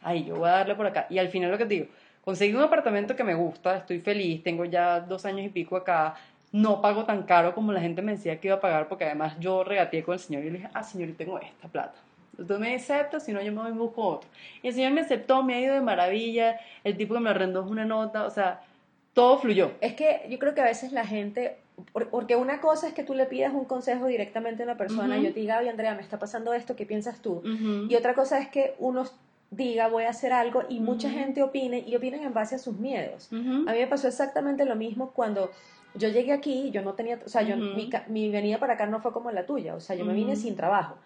[0.00, 1.06] ay, yo voy a darle por acá.
[1.10, 1.86] Y al final lo que te digo,
[2.24, 6.14] conseguí un apartamento que me gusta, estoy feliz, tengo ya dos años y pico acá,
[6.52, 9.36] no pago tan caro como la gente me decía que iba a pagar, porque además
[9.40, 11.98] yo regateé con el señor y le dije, ah, señor, yo tengo esta plata
[12.36, 14.28] Tú me aceptas, si no yo me voy y busco otro.
[14.62, 17.64] Y el señor me aceptó, me ha ido de maravilla, el tipo que me arrendó
[17.64, 18.60] es una nota, o sea,
[19.14, 19.72] todo fluyó.
[19.80, 21.56] Es que yo creo que a veces la gente,
[22.10, 25.32] porque una cosa es que tú le pidas un consejo directamente a una persona, yo
[25.32, 27.42] te diga, oye Andrea, me está pasando esto, ¿qué piensas tú?
[27.88, 29.04] Y otra cosa es que uno
[29.50, 32.76] diga, voy a hacer algo, y mucha gente opine, y opinen en base a sus
[32.76, 33.28] miedos.
[33.32, 33.36] A
[33.72, 35.50] mí me pasó exactamente lo mismo cuando
[35.94, 39.00] yo llegué aquí, yo no tenía, o sea, yo, mi, mi, venida para acá no
[39.00, 40.96] fue como la tuya, o sea, yo me vine sin trabajo.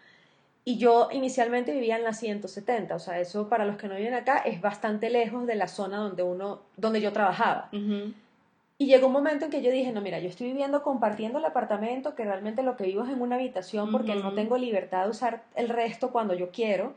[0.68, 4.12] Y yo inicialmente vivía en la 170, o sea, eso para los que no viven
[4.12, 7.70] acá es bastante lejos de la zona donde uno, donde yo trabajaba.
[7.72, 11.46] Y llegó un momento en que yo dije, no, mira, yo estoy viviendo compartiendo el
[11.46, 15.10] apartamento, que realmente lo que vivo es en una habitación porque no tengo libertad de
[15.10, 16.92] usar el resto cuando yo quiero.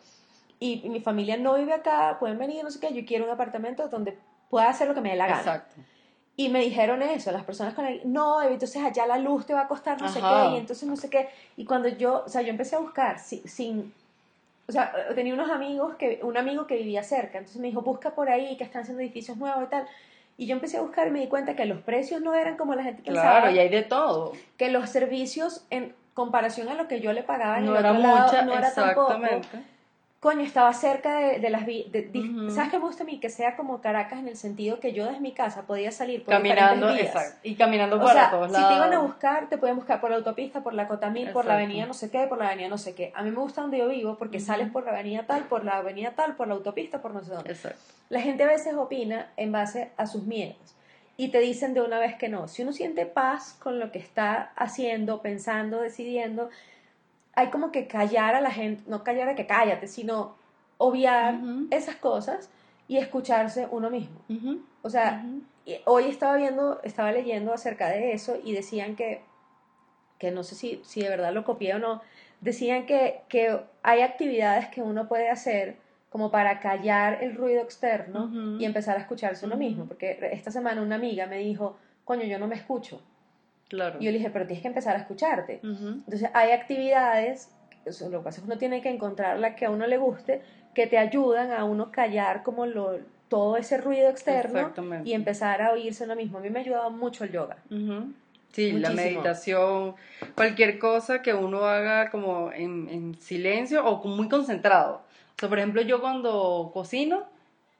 [0.59, 3.87] Y, mi familia no vive acá, pueden venir, no sé qué, yo quiero un apartamento
[3.87, 4.17] donde
[4.49, 5.39] pueda hacer lo que me dé la gana.
[5.39, 5.75] Exacto.
[6.37, 9.61] Y me dijeron eso, las personas con el, no, entonces allá la luz te va
[9.61, 11.29] a costar no sé qué, y entonces no sé qué.
[11.57, 13.93] Y cuando yo, o sea, yo empecé a buscar sin, sin,
[14.67, 18.11] o sea, tenía unos amigos, que, un amigo que vivía cerca, entonces me dijo, busca
[18.11, 19.87] por ahí, que están haciendo edificios nuevos y tal.
[20.37, 22.73] Y yo empecé a buscar y me di cuenta que los precios no eran como
[22.73, 23.41] la gente pensaba.
[23.41, 24.31] Claro, y hay de todo.
[24.57, 27.91] Que los servicios, en comparación a lo que yo le pagaba en no el era
[27.91, 29.19] otro lado, no era tampoco
[30.21, 31.63] coño, estaba cerca de, las...
[32.53, 33.19] ¿Sabes qué me gusta a mí?
[33.19, 36.35] Que sea como Caracas en el sentido que yo desde mi casa podía salir por
[36.35, 38.55] caminando, exacto, y caminando por todos lados.
[38.55, 41.45] si te iban a buscar, te pueden buscar por la autopista, por la Cotamil, por
[41.45, 43.11] la avenida no sé qué, por la avenida no sé qué.
[43.15, 45.77] A mí me gusta donde yo vivo porque sales por la avenida tal, por la
[45.77, 47.51] avenida tal, por la autopista, por no sé dónde.
[47.51, 47.79] Exacto.
[48.09, 50.75] La gente a veces opina en base a sus miedos.
[51.17, 52.47] y te dicen de una vez que no.
[52.47, 56.49] Si uno siente paz con lo que está haciendo, pensando, decidiendo,
[57.33, 60.35] hay como que callar a la gente, no callar a que cállate, sino
[60.77, 61.39] obviar
[61.69, 62.49] esas cosas
[62.87, 64.19] y escucharse uno mismo.
[64.81, 65.25] O sea,
[65.85, 69.21] hoy estaba viendo, estaba leyendo acerca de eso y decían que,
[70.17, 72.01] que no sé si, si de verdad lo copié o no,
[72.41, 75.77] decían que, que hay actividades que uno puede hacer
[76.09, 79.85] como para callar el ruido externo y empezar a escucharse uno mismo.
[79.85, 83.01] Porque esta semana una amiga me dijo, coño, yo no me escucho.
[83.71, 83.97] Claro.
[83.99, 85.59] Y yo le dije, pero tienes que empezar a escucharte.
[85.63, 87.49] Entonces hay actividades,
[87.85, 90.41] lo que pasa es que uno tiene que encontrar la que a uno le guste,
[90.75, 95.71] que te ayudan a uno callar como lo, todo ese ruido externo y empezar a
[95.71, 96.37] oírse uno mismo.
[96.37, 97.57] A mí me ha ayudado mucho el yoga.
[98.51, 99.95] Sí, la meditación,
[100.35, 105.03] cualquier cosa que uno haga como en, en silencio o muy concentrado
[105.47, 107.23] por ejemplo, yo cuando cocino,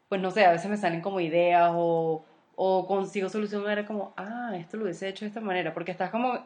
[0.09, 2.23] pues no sé, a veces me salen como ideas o,
[2.55, 6.09] o consigo solución, era como, ah, esto lo hubiese hecho de esta manera, porque estás
[6.09, 6.39] como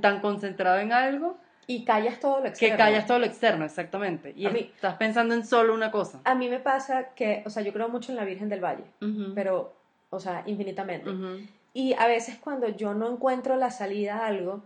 [0.00, 1.38] tan concentrado en algo.
[1.66, 2.76] Y callas todo lo externo.
[2.76, 4.32] Que callas todo lo externo, exactamente.
[4.36, 6.20] Y estás pensando en solo una cosa.
[6.24, 8.84] A mí me pasa que, o sea, yo creo mucho en la Virgen del Valle,
[9.34, 9.74] pero,
[10.10, 11.10] o sea, infinitamente.
[11.74, 14.62] Y a veces cuando yo no encuentro la salida a algo,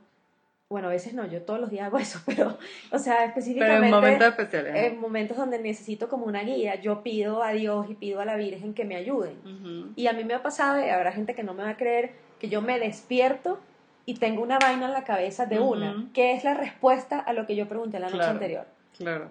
[0.70, 2.56] bueno, a veces no, yo todos los días hago eso, pero,
[2.92, 3.80] o sea, específicamente...
[3.80, 4.74] Pero en momentos especiales.
[4.76, 8.36] En momentos donde necesito como una guía, yo pido a Dios y pido a la
[8.36, 9.92] Virgen que me ayuden.
[9.96, 12.12] Y a mí me ha pasado, y habrá gente que no me va a creer,
[12.38, 13.58] que yo me despierto
[14.06, 17.46] y tengo una vaina en la cabeza de una, que es la respuesta a lo
[17.46, 18.66] que yo pregunté la noche anterior.
[18.96, 19.28] Claro.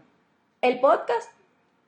[0.61, 1.31] El podcast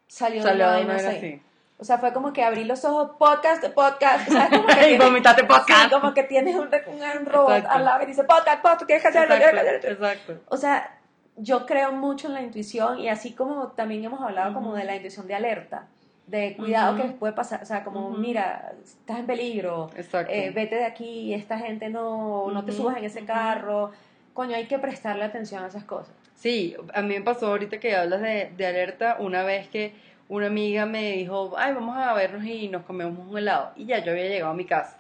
[0.08, 1.42] salió, de una vaina así.
[1.82, 4.30] O sea, fue como que abrí los ojos, podcast, podcast.
[4.30, 4.50] ¿sabes?
[4.52, 5.92] Como que y vomitaste podcast.
[5.92, 9.34] como que tienes un, un robot al lado y dice podcast, podcast, ¿qué hacerlo?
[9.34, 10.40] Exacto, exacto.
[10.50, 11.00] O sea,
[11.38, 14.96] yo creo mucho en la intuición y así como también hemos hablado como de la
[14.96, 15.88] intuición de alerta,
[16.28, 20.86] de cuidado que puede pasar, o sea, como mira, estás en peligro, eh, vete de
[20.86, 23.90] aquí, esta gente no, no te subas en ese carro,
[24.36, 26.14] coño, hay que prestarle atención a esas cosas.
[26.36, 30.48] Sí, a mí me pasó ahorita que hablas de, de alerta una vez que una
[30.48, 33.74] amiga me dijo, ay, vamos a vernos y nos comemos un helado.
[33.76, 34.98] Y ya yo había llegado a mi casa.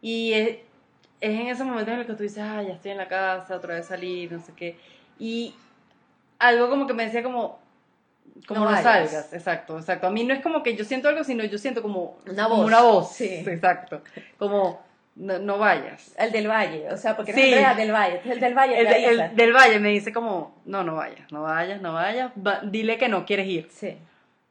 [0.00, 0.56] Y es,
[1.20, 3.74] en ese momento en el que tú dices, ay, ya estoy en la casa, otra
[3.74, 4.78] vez salir, no sé qué.
[5.18, 5.54] Y
[6.38, 7.58] algo como que me decía como,
[8.48, 10.06] como no, salgas, exacto, exacto.
[10.06, 12.66] A mí no es como que yo siento algo, sino yo siento como una voz.
[12.66, 13.44] una voz, sí.
[13.46, 14.00] exacto.
[14.38, 14.80] Como,
[15.16, 16.14] no, vayas.
[16.16, 17.50] El del Valle, o sea, porque sí.
[17.50, 18.80] no del Valle, el del Valle.
[18.80, 23.10] El, del Valle me dice como, no, no vayas, no vayas, no vayas, dile que
[23.10, 23.68] no quieres ir.
[23.70, 23.98] Sí.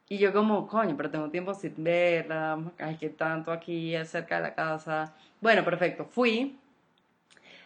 [0.10, 4.42] Y yo como, coño, pero tengo tiempo sin verla, ay, que tanto aquí cerca de
[4.44, 5.14] la casa.
[5.42, 6.58] Bueno, perfecto, fui.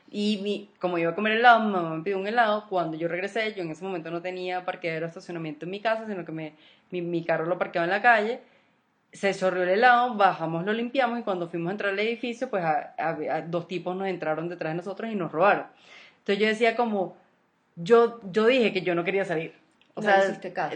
[0.10, 2.66] Y mi, como iba a comer helado, mi mamá me pidió un helado.
[2.70, 6.06] Cuando yo regresé, yo en ese momento no tenía parqueadero de estacionamiento en mi casa,
[6.08, 6.54] sino que me,
[6.92, 8.40] mi, carro lo parqueaba en la calle.
[9.12, 12.64] Se chorreó el helado, bajamos, lo limpiamos y cuando fuimos a entrar al edificio, pues
[13.48, 15.66] dos tipos nos entraron detrás de nosotros y nos robaron.
[16.20, 17.18] Entonces yo decía como,
[17.76, 19.54] yo, yo dije que yo no quería salir
[19.98, 20.22] o sea,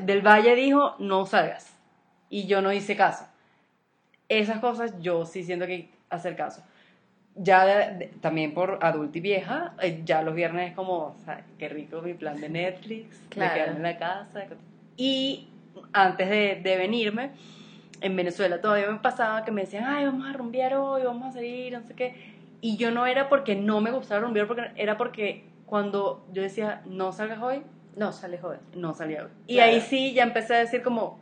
[0.02, 1.72] del Valle dijo, no salgas.
[2.30, 3.26] Y yo no hice caso.
[4.30, 6.64] Esas cosas yo sí siento que hacer caso.
[7.36, 11.70] Ya también por adulta y vieja, eh, ya los viernes es como, o sea, qué
[11.70, 13.54] rico mi plan de Netflix, claro.
[13.54, 14.46] quedarme en la casa.
[14.98, 15.48] Y
[15.94, 17.30] antes de, de venirme,
[18.02, 21.32] en Venezuela todavía me pasaba que me decían, ay, vamos a rumbear hoy, vamos a
[21.34, 22.16] salir, no sé qué.
[22.60, 26.82] Y yo no era porque no me gustaba rumbear, porque era porque cuando yo decía,
[26.86, 27.62] no salgas hoy,
[27.96, 28.60] no, sale joven.
[28.76, 29.34] No salía joven.
[29.48, 31.20] Y ahí sí ya empecé a decir como,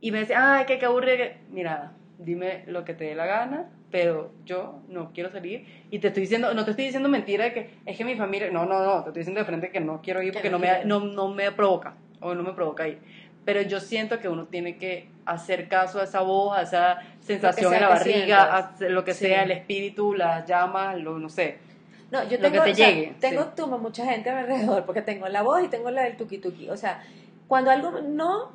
[0.00, 1.26] y me decía, ay, qué, qué aburrido.
[1.50, 5.66] Mira, dime lo que te dé la gana, pero yo no quiero salir.
[5.90, 8.50] Y te estoy diciendo, no te estoy diciendo mentira de que es que mi familia,
[8.50, 10.84] no, no, no, te estoy diciendo de frente que no quiero ir porque no, me,
[10.84, 12.98] no, no me provoca, o no me provoca ir.
[13.44, 17.72] Pero yo siento que uno tiene que hacer caso a esa voz, a esa sensación
[17.72, 21.69] en la barriga, a lo que sea, el espíritu, las llamas, lo, no sé
[22.10, 25.62] no, yo tengo, que te llegue, tengo tumo mucha gente alrededor, porque tengo la voz
[25.62, 26.68] y tengo la del tuki tuki.
[26.70, 27.02] O sea,
[27.46, 28.52] cuando algo no.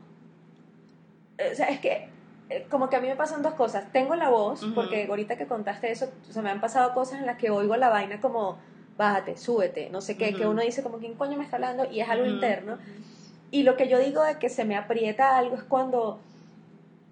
[1.37, 2.09] O sea, es que
[2.49, 3.91] eh, como que a mí me pasan dos cosas.
[3.91, 7.25] Tengo la voz, porque ahorita que contaste eso, o sea, me han pasado cosas en
[7.25, 8.57] las que oigo la vaina como,
[8.97, 11.89] bájate, súbete, no sé qué, que uno dice como, ¿quién coño me está hablando?
[11.89, 12.77] Y es algo interno.
[13.51, 16.19] Y lo que yo digo de que se me aprieta algo es cuando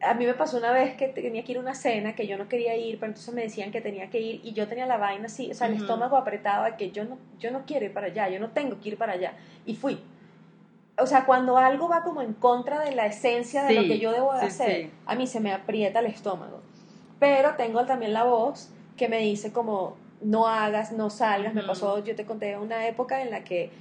[0.06, 2.38] a mí me pasó una vez que tenía que ir a una cena que yo
[2.38, 4.98] no quería ir, pero entonces me decían que tenía que ir y yo tenía la
[4.98, 7.94] vaina así, o sea, el estómago apretado de que yo no, yo no quiero ir
[7.94, 9.34] para allá, yo no tengo que ir para allá.
[9.66, 10.00] Y fui.
[10.98, 14.12] O sea, cuando algo va como en contra de la esencia de lo que yo
[14.12, 16.62] debo de hacer, a mí se me aprieta el estómago.
[17.20, 21.54] Pero tengo también la voz que me dice como, no hagas, no salgas.
[21.54, 23.72] Me pasó, yo te conté una época en la que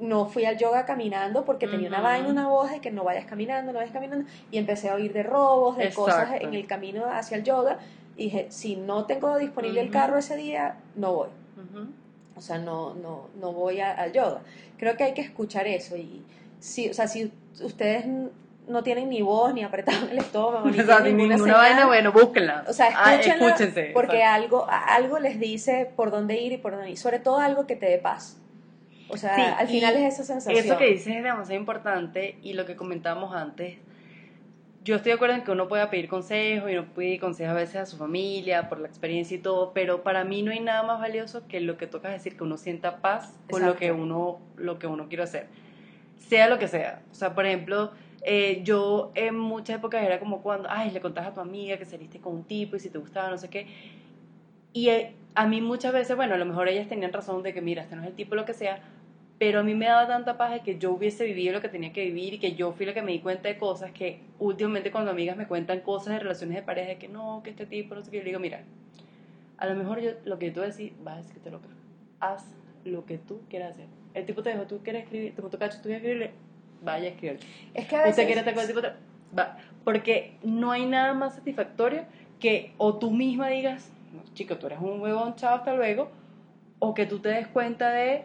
[0.00, 3.24] no fui al yoga caminando porque tenía una vaina, una voz de que no vayas
[3.26, 7.04] caminando, no vayas caminando, y empecé a oír de robos, de cosas en el camino
[7.10, 7.78] hacia el yoga,
[8.16, 11.28] y dije, si no tengo disponible el carro ese día, no voy.
[12.36, 14.40] O sea, no, no, no voy a- al yoga.
[14.76, 15.96] Creo que hay que escuchar eso.
[15.96, 16.22] Y
[16.60, 18.04] si, o sea, si ustedes
[18.68, 22.12] no tienen ni voz, ni apretado el estómago, ni O sea, ninguna ninguna vaina, bueno,
[22.12, 22.64] búsquenla.
[22.68, 23.90] O sea, Ah, escúchense.
[23.92, 26.98] porque algo, algo les dice por dónde ir y por dónde ir.
[26.98, 28.37] Sobre todo algo que te dé paz.
[29.08, 30.64] O sea, Sí, al final es esa sensación.
[30.64, 33.78] Eso que dices es demasiado importante y lo que comentábamos antes.
[34.84, 37.54] Yo estoy de acuerdo en que uno pueda pedir consejos y uno pide consejos a
[37.54, 40.82] veces a su familia por la experiencia y todo, pero para mí no hay nada
[40.82, 44.40] más valioso que lo que toca decir, que uno sienta paz con lo que uno,
[44.56, 45.46] lo que uno quiere hacer,
[46.18, 47.02] sea lo que sea.
[47.10, 47.92] O sea, por ejemplo,
[48.22, 51.84] eh, yo en muchas épocas era como cuando, ay, le contás a tu amiga que
[51.84, 53.66] saliste con un tipo y si te gustaba, no sé qué.
[54.72, 57.60] Y eh, a mí muchas veces, bueno, a lo mejor ellas tenían razón de que,
[57.60, 58.80] mira, este no es el tipo, lo que sea,
[59.38, 62.04] pero a mí me daba tanta de que yo hubiese vivido lo que tenía que
[62.04, 65.12] vivir y que yo fui la que me di cuenta de cosas que últimamente cuando
[65.12, 68.02] amigas me cuentan cosas de relaciones de pareja, de que no, que este tipo, no
[68.02, 68.62] sé qué, yo le digo, mira,
[69.58, 71.68] a lo mejor yo, lo que tú decís, vas a decir que te loca.
[72.20, 73.86] Haz lo que tú quieras hacer.
[74.14, 76.32] El tipo te dijo, tú quieres escribir, te tu cacho, tú quieres escribirle,
[76.80, 77.40] vaya a escribir.
[77.74, 78.10] es que a veces...
[78.10, 78.92] Usted quiere estar con el tipo, te-
[79.36, 79.56] va.
[79.84, 82.04] Porque no hay nada más satisfactorio
[82.40, 86.10] que o tú misma digas, no, chico, tú eres un huevón, chao, hasta luego,
[86.78, 88.24] o que tú te des cuenta de,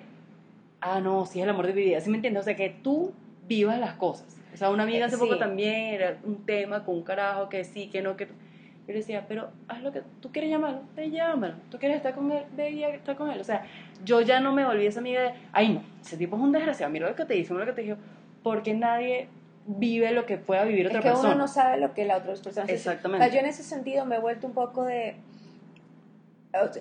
[0.84, 2.42] ah, no, sí es el amor de mi vida, ¿sí me entiendes?
[2.42, 3.14] O sea, que tú
[3.48, 4.38] vivas las cosas.
[4.54, 5.40] O sea, una amiga hace Eh, poco sí.
[5.40, 8.26] también era un tema con un carajo que sí, que no, que...
[8.26, 11.56] Yo le decía, pero haz lo que tú quieres llamarlo, te llámalo.
[11.72, 13.40] Tú quieres estar con él, ve y estar con él.
[13.40, 13.66] O sea,
[14.04, 16.92] yo ya no me volví esa amiga de, ay no, ese tipo es un desgraciado,
[16.92, 17.98] mira lo que te dice, mira lo que te dijo,
[18.44, 19.30] porque nadie
[19.66, 21.30] vive lo que pueda vivir otra es que persona.
[21.30, 22.66] uno no sabe lo que la otra persona.
[22.68, 23.26] Exactamente.
[23.26, 25.16] O sea, yo en ese sentido me he vuelto un poco de...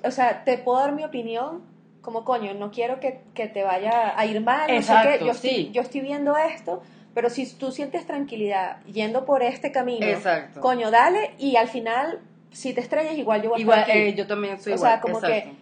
[0.04, 1.62] O sea, te puedo dar mi opinión
[2.02, 5.24] como coño, no quiero que, que te vaya a ir mal, no sé Exacto, qué,
[5.24, 5.70] yo, estoy, sí.
[5.72, 6.82] yo estoy viendo esto,
[7.14, 10.60] pero si tú sientes tranquilidad yendo por este camino, Exacto.
[10.60, 14.04] coño, dale, y al final, si te estrellas, igual yo voy a Igual, estar aquí.
[14.08, 14.90] eh, yo también soy O igual.
[14.92, 15.54] sea, como que-.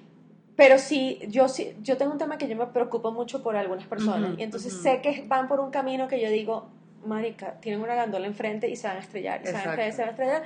[0.56, 3.86] Pero sí, yo sí, yo tengo un tema que yo me preocupo mucho por algunas
[3.86, 4.32] personas.
[4.38, 6.68] Y entonces sé que van por un camino que yo digo,
[7.04, 9.92] marica, tienen una gandola enfrente y se van a estrellar, y se van a estrellar,
[9.92, 10.42] se van a estrellar.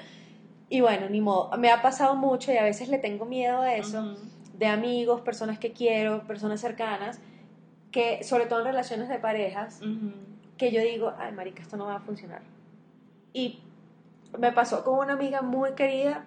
[0.69, 1.51] Y bueno, ni modo.
[1.59, 4.17] Me ha pasado mucho y a veces le tengo miedo a eso, Ujú.
[4.59, 7.21] De amigos, personas que quiero, personas cercanas,
[7.91, 9.81] que sobre todo en relaciones de parejas,
[10.57, 12.43] que yo digo, ay, marica, esto no va a funcionar.
[13.33, 13.61] Y
[14.39, 16.25] me pasó con una amiga muy querida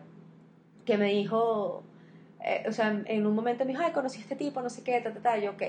[0.86, 1.84] que me dijo,
[2.44, 4.84] eh, o sea, en un momento me dijo, ay, conocí a este tipo, no sé
[4.84, 5.63] qué, ta, ta, ta, yo, ok.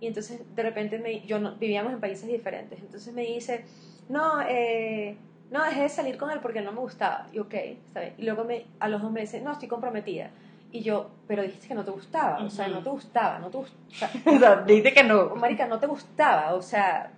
[0.00, 3.64] Y entonces de repente me, yo no, vivíamos en países diferentes, entonces me dice,
[4.08, 5.16] no, eh,
[5.50, 7.28] no, dejé de salir con él porque no me gustaba.
[7.32, 8.14] Y ok, está bien.
[8.18, 10.30] Y luego me, a los dos meses, no, estoy comprometida.
[10.72, 13.58] Y yo, pero dijiste que no te gustaba, o sea, no te gustaba, no te
[13.58, 14.12] gustaba.
[14.26, 15.34] O sea, dice que no.
[15.36, 17.12] Marica, no te gustaba, o sea.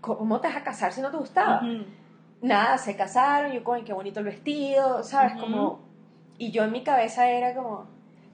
[0.00, 1.62] ¿cómo te vas a casar si no te gustaba?
[2.40, 5.34] Nada, se casaron, yo, coño, qué bonito el vestido, ¿sabes?
[5.40, 5.80] Como,
[6.38, 7.86] y yo en mi cabeza era como,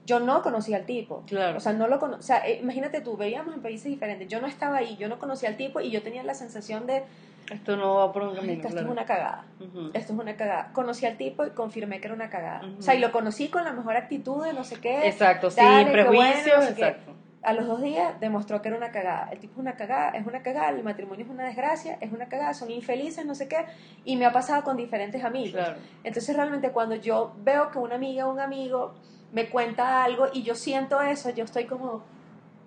[0.05, 1.23] yo no conocía al tipo.
[1.27, 1.57] Claro.
[1.57, 4.41] O sea, no lo cono o sea, eh, imagínate tú, veíamos en países diferentes, yo
[4.41, 7.03] no estaba ahí, yo no conocía al tipo y yo tenía la sensación de,
[7.51, 8.47] Esto no va por un camino.
[8.53, 8.87] "Marica, esto claro.
[8.87, 9.45] es una cagada.
[9.93, 10.69] Esto es una cagada.
[10.73, 12.61] Conocí al tipo y confirmé que era una cagada.
[12.77, 15.07] O sea, y lo conocí con la mejor actitud de no sé qué.
[15.07, 16.81] Exacto, Dale, sin bueno, prejuicios, no sé qué.
[16.87, 17.13] exacto.
[17.41, 19.29] A los dos días demostró que era una cagada.
[19.31, 22.27] El tipo es una cagada, es una cagada, el matrimonio es una desgracia, es una
[22.27, 23.65] cagada, son infelices, no sé qué.
[24.03, 25.53] Y me ha pasado con diferentes amigos.
[25.53, 25.77] Claro.
[26.03, 28.93] Entonces realmente cuando yo veo que una amiga o un amigo
[29.31, 32.03] me cuenta algo y yo siento eso, yo estoy como,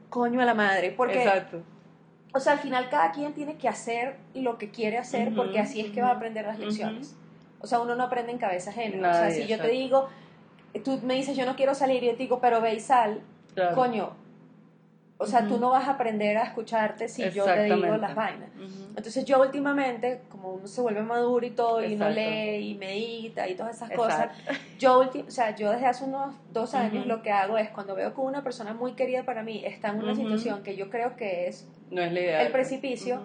[0.08, 0.90] coño a la madre.
[0.92, 1.58] Porque, Exacto.
[2.34, 5.80] O sea, al final cada quien tiene que hacer lo que quiere hacer porque así
[5.80, 7.14] es que va a aprender las lecciones.
[7.60, 9.10] O sea, uno no aprende en cabeza ajena.
[9.10, 10.08] o sea, si yo te digo,
[10.84, 13.20] tú me dices yo no quiero salir y yo te digo, pero ve y sal,
[13.54, 13.74] Claro.
[13.76, 14.21] coño.
[15.22, 15.60] O sea, tú Ujú.
[15.60, 18.48] no vas a aprender a escucharte si yo te digo las vainas.
[18.56, 18.88] Ujú.
[18.96, 22.20] Entonces yo últimamente, como uno se vuelve maduro y todo, y uno Exacto.
[22.20, 24.60] lee y medita y todas esas cosas, Exacto.
[24.78, 27.08] yo, ulti- o sea, yo desde hace unos dos años Ujú.
[27.08, 29.98] lo que hago es cuando veo que una persona muy querida para mí está en
[30.02, 32.42] una situación que yo creo que es, No es la idea.
[32.42, 33.20] El precipicio.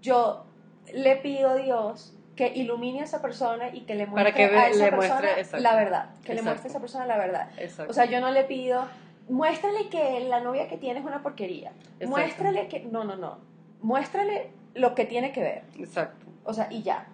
[0.00, 0.44] Yo
[0.92, 4.68] le pido a Dios que ilumine a esa persona y que le muestre que a
[4.68, 5.58] esa le persona muestre- exacto.
[5.62, 6.44] la verdad, que le Exacto.
[6.44, 7.48] muestre a esa persona la verdad.
[7.58, 7.90] Exacto.
[7.90, 8.84] O sea, yo no le pido,
[9.28, 11.70] muéstrale que la novia que tiene es una porquería.
[11.70, 12.08] Exacto.
[12.08, 13.38] Muéstrale que, no, no, no.
[13.82, 15.62] Muéstrale lo que tiene que ver.
[15.78, 16.26] Exacto.
[16.44, 17.06] O sea, y ya.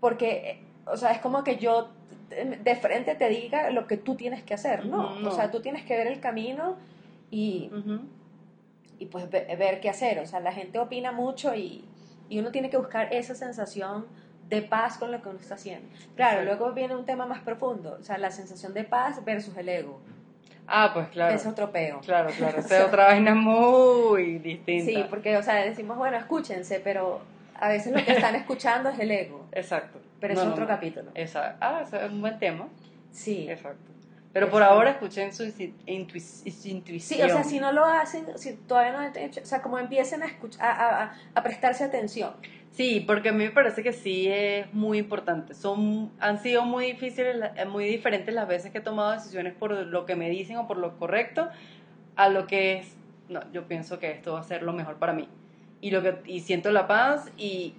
[0.00, 1.88] Porque, o sea, es como que yo
[2.30, 5.18] de frente te diga lo que tú tienes que hacer, ¿no?
[5.20, 5.28] No.
[5.28, 6.76] O sea, tú tienes que ver el camino
[7.30, 7.70] y,
[8.98, 10.18] y pues ve- ver qué hacer.
[10.18, 11.84] O sea, la gente opina mucho y,
[12.28, 14.06] y uno tiene que buscar esa sensación
[14.48, 15.88] de paz con lo que uno está haciendo.
[16.14, 19.68] Claro, luego viene un tema más profundo, o sea, la sensación de paz versus el
[19.68, 20.00] ego.
[20.66, 21.34] Ah, pues claro.
[21.34, 22.00] Es otro peo.
[22.00, 22.58] Claro, claro.
[22.58, 24.90] Esa es otra vaina muy distinta.
[24.90, 27.20] Sí, porque, o sea, decimos, bueno, escúchense, pero
[27.54, 29.46] a veces lo que están escuchando es el ego.
[29.52, 30.00] Exacto.
[30.20, 31.10] Pero es otro capítulo.
[31.14, 31.58] Exacto.
[31.60, 32.68] Ah, eso es un buen tema.
[33.12, 33.46] Sí.
[33.48, 33.96] Exacto.
[34.36, 35.44] Pero por ahora escuchen su
[35.86, 37.00] intuición.
[37.00, 39.78] Sí, o sea, si no lo hacen, si todavía no han hecho, o sea, como
[39.78, 42.34] empiecen a, escuchar, a, a, prestarse atención.
[42.76, 45.54] Sí, porque a mí me parece que sí es muy importante.
[45.54, 47.34] Son, han sido muy difíciles,
[47.68, 50.76] muy diferentes las veces que he tomado decisiones por lo que me dicen o por
[50.76, 51.48] lo correcto
[52.16, 52.94] a lo que es,
[53.30, 55.26] no, yo pienso que esto va a ser lo mejor para mí.
[55.80, 57.72] Y, lo que, y siento la paz y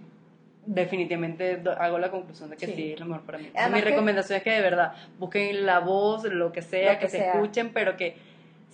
[0.66, 3.52] definitivamente hago la conclusión de que sí, es lo mejor para mí.
[3.72, 7.72] mi recomendación es que de verdad busquen la voz, lo que sea, que, se escuchen,
[7.72, 8.16] pero que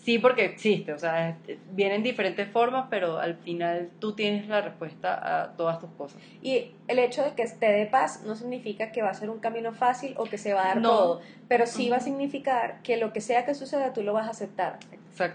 [0.03, 1.37] sí, porque existe, o sea,
[1.71, 6.21] vienen diferentes formas, pero al final tú tienes la respuesta a todas tus cosas.
[6.41, 9.39] Y el hecho de que te dé paz no significa que va a ser un
[9.39, 12.97] camino fácil o que se va a dar todo, pero sí va a significar que
[12.97, 14.79] lo que sea que suceda tú lo vas a aceptar.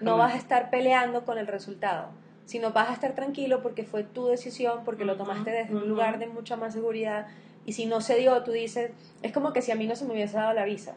[0.00, 2.10] No vas a estar peleando con el resultado
[2.48, 6.18] sino vas a estar tranquilo porque fue tu decisión, porque lo tomaste desde un lugar
[6.18, 7.26] de mucha más seguridad.
[7.68, 10.06] Y si no se dio, tú dices, es como que si a mí no se
[10.06, 10.94] me hubiese dado la visa.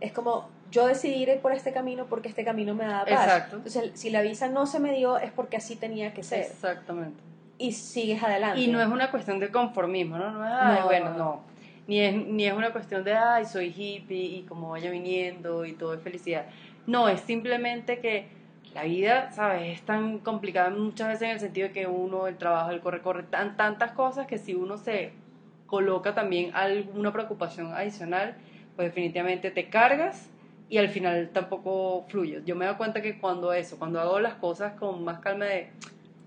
[0.00, 3.26] Es como, yo decidí ir por este camino porque este camino me daba paz.
[3.26, 3.56] Exacto.
[3.56, 6.40] Entonces, si la visa no se me dio, es porque así tenía que ser.
[6.40, 7.22] Exactamente.
[7.58, 8.58] Y sigues adelante.
[8.62, 10.30] Y no es una cuestión de conformismo, ¿no?
[10.30, 11.42] No es, ay, bueno, no.
[11.86, 15.74] Ni es, ni es una cuestión de, ay, soy hippie y como vaya viniendo y
[15.74, 16.46] todo es felicidad.
[16.86, 18.26] No, es simplemente que
[18.72, 19.80] la vida, ¿sabes?
[19.80, 23.02] Es tan complicada muchas veces en el sentido de que uno, el trabajo, el corre,
[23.02, 25.12] corre, tan, tantas cosas que si uno se
[25.66, 28.36] coloca también alguna preocupación adicional,
[28.76, 30.30] pues definitivamente te cargas
[30.68, 32.42] y al final tampoco fluye.
[32.44, 35.70] Yo me doy cuenta que cuando eso, cuando hago las cosas con más calma de,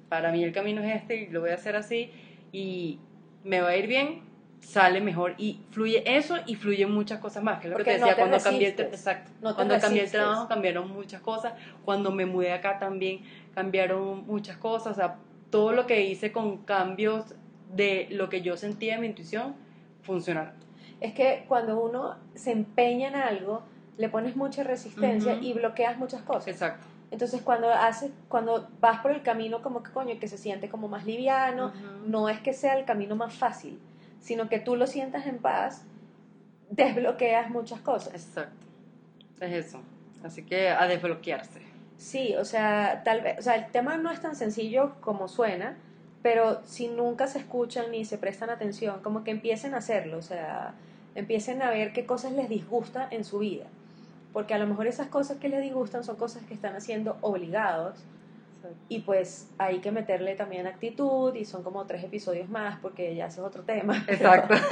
[0.07, 2.11] para mí el camino es este y lo voy a hacer así
[2.51, 2.99] y
[3.43, 4.21] me va a ir bien,
[4.61, 7.91] sale mejor y fluye eso y fluye muchas cosas más, que es lo que te
[7.91, 11.53] decía cuando cambié el exacto, cuando cambié el trabajo cambiaron muchas cosas,
[11.85, 13.21] cuando me mudé acá también
[13.55, 15.15] cambiaron muchas cosas, o sea,
[15.49, 17.35] todo lo que hice con cambios
[17.69, 19.55] de lo que yo sentía en mi intuición
[20.01, 20.53] funcionaron.
[20.99, 23.63] Es que cuando uno se empeña en algo,
[23.97, 26.47] le pones mucha resistencia y bloqueas muchas cosas.
[26.47, 26.85] Exacto.
[27.11, 30.87] Entonces cuando haces, cuando vas por el camino como que coño, que se siente como
[30.87, 31.73] más liviano,
[32.05, 33.79] no es que sea el camino más fácil,
[34.19, 35.85] sino que tú lo sientas en paz,
[36.69, 38.13] desbloqueas muchas cosas.
[38.13, 38.65] Exacto.
[39.41, 39.81] Es eso.
[40.23, 41.61] Así que a desbloquearse.
[41.97, 45.77] Sí, o sea, tal vez, o sea, el tema no es tan sencillo como suena,
[46.21, 50.21] pero si nunca se escuchan ni se prestan atención, como que empiecen a hacerlo, o
[50.21, 50.73] sea,
[51.15, 53.65] empiecen a ver qué cosas les disgusta en su vida.
[54.33, 58.03] Porque a lo mejor esas cosas que les disgustan son cosas que están haciendo obligados
[58.89, 63.27] y pues hay que meterle también actitud y son como tres episodios más porque ya
[63.27, 64.03] ese es otro tema.
[64.07, 64.55] Exacto.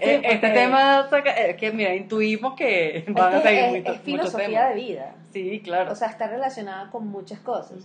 [0.00, 4.74] Eh, este tema, es que mira, intuimos que van a seguir es, es filosofía de
[4.74, 5.14] vida.
[5.32, 5.92] Sí, claro.
[5.92, 7.78] O sea, está relacionada con muchas cosas.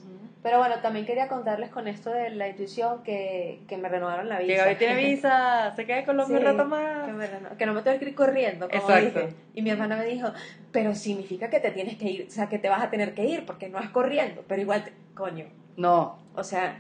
[0.46, 4.38] Pero bueno, también quería contarles con esto de la intuición que, que me renovaron la
[4.38, 4.54] visa.
[4.54, 7.10] Que Gaby tiene visa, se queda con Colombia sí, rato más.
[7.58, 9.22] Que, no me tengo que ir corriendo, como Exacto.
[9.22, 9.36] dije.
[9.56, 10.28] Y mi hermana me dijo,
[10.72, 13.26] pero significa que te tienes que ir, o sea, que te vas a tener que
[13.26, 14.84] ir, porque no es corriendo, pero igual,
[15.16, 15.48] coño.
[15.78, 16.20] No.
[16.36, 16.80] O sea,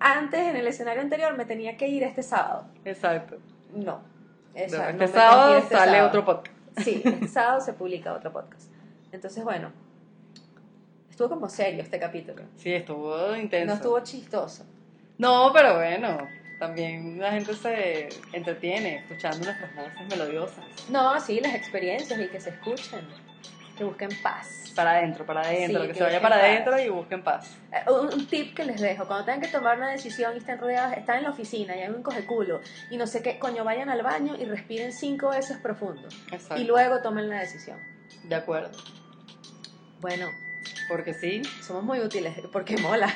[0.00, 2.66] antes en el escenario anterior me tenía que ir este sábado.
[2.84, 3.36] Exacto.
[3.72, 4.00] No
[4.54, 6.56] este sábado este sale otro podcast.
[6.78, 8.70] Sí, este sábado se publica otro podcast.
[9.12, 9.70] Entonces, bueno,
[11.14, 12.42] estuvo como serio este capítulo.
[12.56, 13.66] Sí, estuvo intenso.
[13.66, 14.66] No estuvo chistoso.
[15.16, 16.18] No, pero bueno,
[16.58, 20.64] también la gente se entretiene escuchando nuestras voces melodiosas.
[20.90, 23.06] No, sí, las experiencias y que se escuchen,
[23.78, 27.58] que busquen paz para adentro, para adentro, que, se vaya para adentro y busquen paz.
[27.72, 30.96] Eh, un, tip que les dejo, cuando tengan que tomar una decisión y estén rodeados,
[30.96, 32.60] están en la oficina y hay un coge culo
[32.90, 36.08] y no sé qué, coño, vayan al baño y respiren cinco veces profundo.
[36.32, 36.60] Exacto.
[36.60, 37.78] Y luego tomen la decisión.
[38.24, 38.76] De acuerdo.
[40.00, 40.26] Bueno.
[40.88, 41.42] Porque sí.
[41.62, 43.12] Somos muy útiles, porque mola.